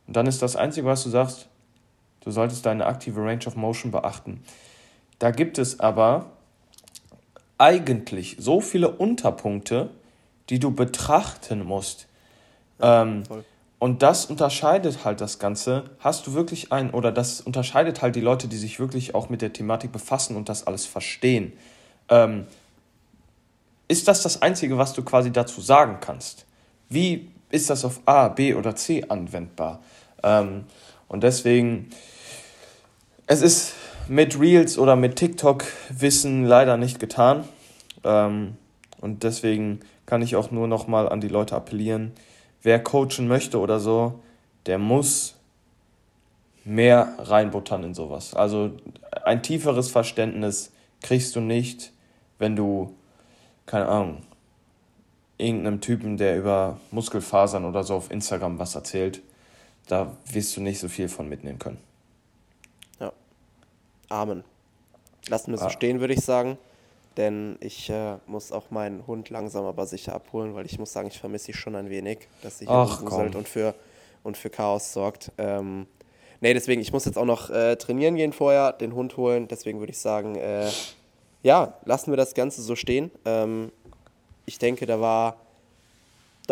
und 0.06 0.16
dann 0.16 0.26
ist 0.26 0.42
das 0.42 0.56
Einzige, 0.56 0.86
was 0.86 1.04
du 1.04 1.10
sagst, 1.10 1.48
du 2.20 2.30
solltest 2.30 2.64
deine 2.66 2.86
aktive 2.86 3.20
Range 3.22 3.44
of 3.46 3.56
Motion 3.56 3.90
beachten. 3.90 4.42
Da 5.18 5.30
gibt 5.30 5.58
es 5.58 5.80
aber 5.80 6.32
eigentlich 7.58 8.36
so 8.38 8.60
viele 8.60 8.90
Unterpunkte, 8.90 9.90
die 10.50 10.58
du 10.58 10.74
betrachten 10.74 11.64
musst. 11.64 12.08
Ähm, 12.80 13.22
und 13.82 14.00
das 14.04 14.26
unterscheidet 14.26 15.04
halt 15.04 15.20
das 15.20 15.40
Ganze. 15.40 15.82
Hast 15.98 16.28
du 16.28 16.34
wirklich 16.34 16.70
ein, 16.70 16.92
oder 16.92 17.10
das 17.10 17.40
unterscheidet 17.40 18.00
halt 18.00 18.14
die 18.14 18.20
Leute, 18.20 18.46
die 18.46 18.56
sich 18.56 18.78
wirklich 18.78 19.16
auch 19.16 19.28
mit 19.28 19.42
der 19.42 19.52
Thematik 19.52 19.90
befassen 19.90 20.36
und 20.36 20.48
das 20.48 20.68
alles 20.68 20.86
verstehen. 20.86 21.52
Ähm, 22.08 22.46
ist 23.88 24.06
das 24.06 24.22
das 24.22 24.40
Einzige, 24.40 24.78
was 24.78 24.92
du 24.92 25.02
quasi 25.02 25.32
dazu 25.32 25.60
sagen 25.60 25.98
kannst? 26.00 26.46
Wie 26.90 27.32
ist 27.50 27.70
das 27.70 27.84
auf 27.84 28.02
A, 28.06 28.28
B 28.28 28.54
oder 28.54 28.76
C 28.76 29.04
anwendbar? 29.08 29.82
Ähm, 30.22 30.62
und 31.08 31.24
deswegen, 31.24 31.90
es 33.26 33.42
ist 33.42 33.72
mit 34.06 34.38
Reels 34.38 34.78
oder 34.78 34.94
mit 34.94 35.16
TikTok-Wissen 35.16 36.44
leider 36.44 36.76
nicht 36.76 37.00
getan. 37.00 37.48
Ähm, 38.04 38.56
und 39.00 39.24
deswegen 39.24 39.80
kann 40.06 40.22
ich 40.22 40.36
auch 40.36 40.52
nur 40.52 40.68
nochmal 40.68 41.08
an 41.08 41.20
die 41.20 41.26
Leute 41.26 41.56
appellieren, 41.56 42.12
wer 42.62 42.82
coachen 42.82 43.28
möchte 43.28 43.58
oder 43.58 43.80
so, 43.80 44.20
der 44.66 44.78
muss 44.78 45.36
mehr 46.64 47.14
reinbuttern 47.18 47.82
in 47.84 47.94
sowas. 47.94 48.34
Also 48.34 48.72
ein 49.24 49.42
tieferes 49.42 49.90
Verständnis 49.90 50.72
kriegst 51.00 51.34
du 51.34 51.40
nicht, 51.40 51.92
wenn 52.38 52.54
du, 52.54 52.94
keine 53.66 53.88
Ahnung, 53.88 54.22
irgendeinem 55.38 55.80
Typen, 55.80 56.16
der 56.16 56.38
über 56.38 56.78
Muskelfasern 56.92 57.64
oder 57.64 57.82
so 57.82 57.94
auf 57.94 58.10
Instagram 58.10 58.58
was 58.58 58.74
erzählt, 58.74 59.22
da 59.88 60.16
wirst 60.30 60.56
du 60.56 60.60
nicht 60.60 60.78
so 60.78 60.88
viel 60.88 61.08
von 61.08 61.28
mitnehmen 61.28 61.58
können. 61.58 61.78
Amen. 64.12 64.44
Lassen 65.28 65.52
wir 65.52 65.58
so 65.58 65.66
ah. 65.66 65.70
stehen, 65.70 66.00
würde 66.00 66.12
ich 66.12 66.20
sagen. 66.20 66.58
Denn 67.16 67.56
ich 67.60 67.90
äh, 67.90 68.16
muss 68.26 68.52
auch 68.52 68.70
meinen 68.70 69.06
Hund 69.06 69.30
langsam 69.30 69.64
aber 69.64 69.86
sicher 69.86 70.14
abholen, 70.14 70.54
weil 70.54 70.66
ich 70.66 70.78
muss 70.78 70.92
sagen, 70.92 71.08
ich 71.08 71.18
vermisse 71.18 71.50
ihn 71.50 71.54
schon 71.54 71.76
ein 71.76 71.90
wenig, 71.90 72.28
dass 72.42 72.58
sich 72.58 72.68
wuselt 72.68 73.34
und 73.34 73.48
für, 73.48 73.74
und 74.22 74.36
für 74.36 74.50
Chaos 74.50 74.92
sorgt. 74.92 75.30
Ähm, 75.38 75.86
nee, 76.40 76.54
deswegen, 76.54 76.80
ich 76.80 76.92
muss 76.92 77.04
jetzt 77.04 77.18
auch 77.18 77.24
noch 77.24 77.50
äh, 77.50 77.76
trainieren 77.76 78.16
gehen 78.16 78.32
vorher, 78.32 78.72
den 78.72 78.94
Hund 78.94 79.16
holen. 79.16 79.48
Deswegen 79.48 79.78
würde 79.80 79.92
ich 79.92 79.98
sagen, 79.98 80.36
äh, 80.36 80.68
ja, 81.42 81.74
lassen 81.84 82.10
wir 82.12 82.16
das 82.16 82.34
Ganze 82.34 82.62
so 82.62 82.76
stehen. 82.76 83.10
Ähm, 83.24 83.72
ich 84.46 84.58
denke, 84.58 84.86
da 84.86 85.00
war 85.00 85.36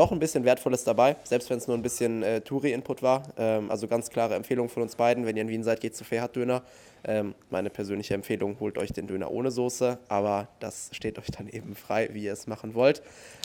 doch 0.00 0.12
ein 0.12 0.18
bisschen 0.18 0.46
Wertvolles 0.46 0.82
dabei, 0.82 1.16
selbst 1.24 1.50
wenn 1.50 1.58
es 1.58 1.66
nur 1.66 1.76
ein 1.76 1.82
bisschen 1.82 2.22
äh, 2.22 2.40
Touri-Input 2.40 3.02
war. 3.02 3.22
Ähm, 3.36 3.70
also 3.70 3.86
ganz 3.86 4.08
klare 4.08 4.34
Empfehlung 4.34 4.70
von 4.70 4.82
uns 4.82 4.96
beiden, 4.96 5.26
wenn 5.26 5.36
ihr 5.36 5.42
in 5.42 5.48
Wien 5.48 5.62
seid, 5.62 5.80
geht 5.80 5.94
zu 5.94 6.04
Fairhard-Döner. 6.04 6.62
Ähm, 7.04 7.34
meine 7.50 7.68
persönliche 7.68 8.14
Empfehlung, 8.14 8.58
holt 8.60 8.78
euch 8.78 8.94
den 8.94 9.06
Döner 9.06 9.30
ohne 9.30 9.50
Soße, 9.50 9.98
aber 10.08 10.48
das 10.58 10.88
steht 10.92 11.18
euch 11.18 11.26
dann 11.26 11.48
eben 11.48 11.74
frei, 11.74 12.08
wie 12.12 12.24
ihr 12.24 12.32
es 12.32 12.46
machen 12.46 12.74
wollt. 12.74 13.02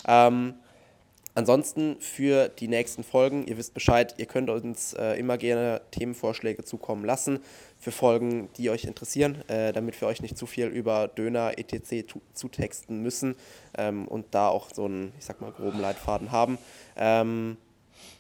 Ähm, 0.08 0.54
ansonsten 1.34 1.98
für 2.00 2.48
die 2.48 2.70
nächsten 2.70 3.04
Folgen, 3.04 3.46
ihr 3.48 3.58
wisst 3.58 3.74
Bescheid, 3.74 4.16
ihr 4.18 4.26
könnt 4.26 4.50
uns 4.50 4.94
äh, 4.94 5.20
immer 5.20 5.38
gerne 5.38 5.82
Themenvorschläge 5.92 6.64
zukommen 6.64 7.04
lassen 7.04 7.42
für 7.86 7.92
Folgen, 7.92 8.50
die 8.58 8.72
euch 8.72 8.86
interessieren, 8.86 9.48
äh, 9.48 9.72
damit 9.72 10.02
wir 10.02 10.08
euch 10.08 10.20
nicht 10.20 10.40
zu 10.40 10.48
viel 10.48 10.66
über 10.66 11.08
Döner 11.08 11.60
etc. 11.60 12.16
zutexten 12.34 13.04
müssen 13.04 13.36
ähm, 13.78 14.08
und 14.08 14.26
da 14.32 14.48
auch 14.48 14.74
so 14.74 14.86
einen, 14.86 15.14
ich 15.20 15.26
sag 15.26 15.40
mal, 15.40 15.52
groben 15.52 15.80
Leitfaden 15.80 16.32
haben. 16.32 16.58
Ähm, 16.98 17.58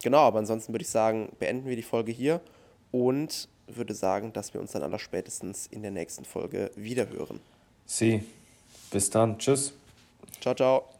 genau, 0.03 0.19
aber 0.19 0.37
ansonsten 0.37 0.71
würde 0.71 0.83
ich 0.83 0.89
sagen, 0.89 1.29
beenden 1.39 1.67
wir 1.67 1.75
die 1.75 1.81
Folge 1.81 2.11
hier 2.11 2.41
und 2.91 3.49
würde 3.65 3.95
sagen, 3.95 4.33
dass 4.33 4.53
wir 4.53 4.61
uns 4.61 4.73
dann 4.73 4.83
aller 4.83 4.99
spätestens 4.99 5.65
in 5.65 5.81
der 5.81 5.89
nächsten 5.89 6.25
Folge 6.25 6.69
wiederhören. 6.75 7.39
Sie. 7.87 8.23
Bis 8.91 9.09
dann. 9.09 9.39
Tschüss. 9.39 9.73
Ciao, 10.41 10.53
ciao. 10.53 10.94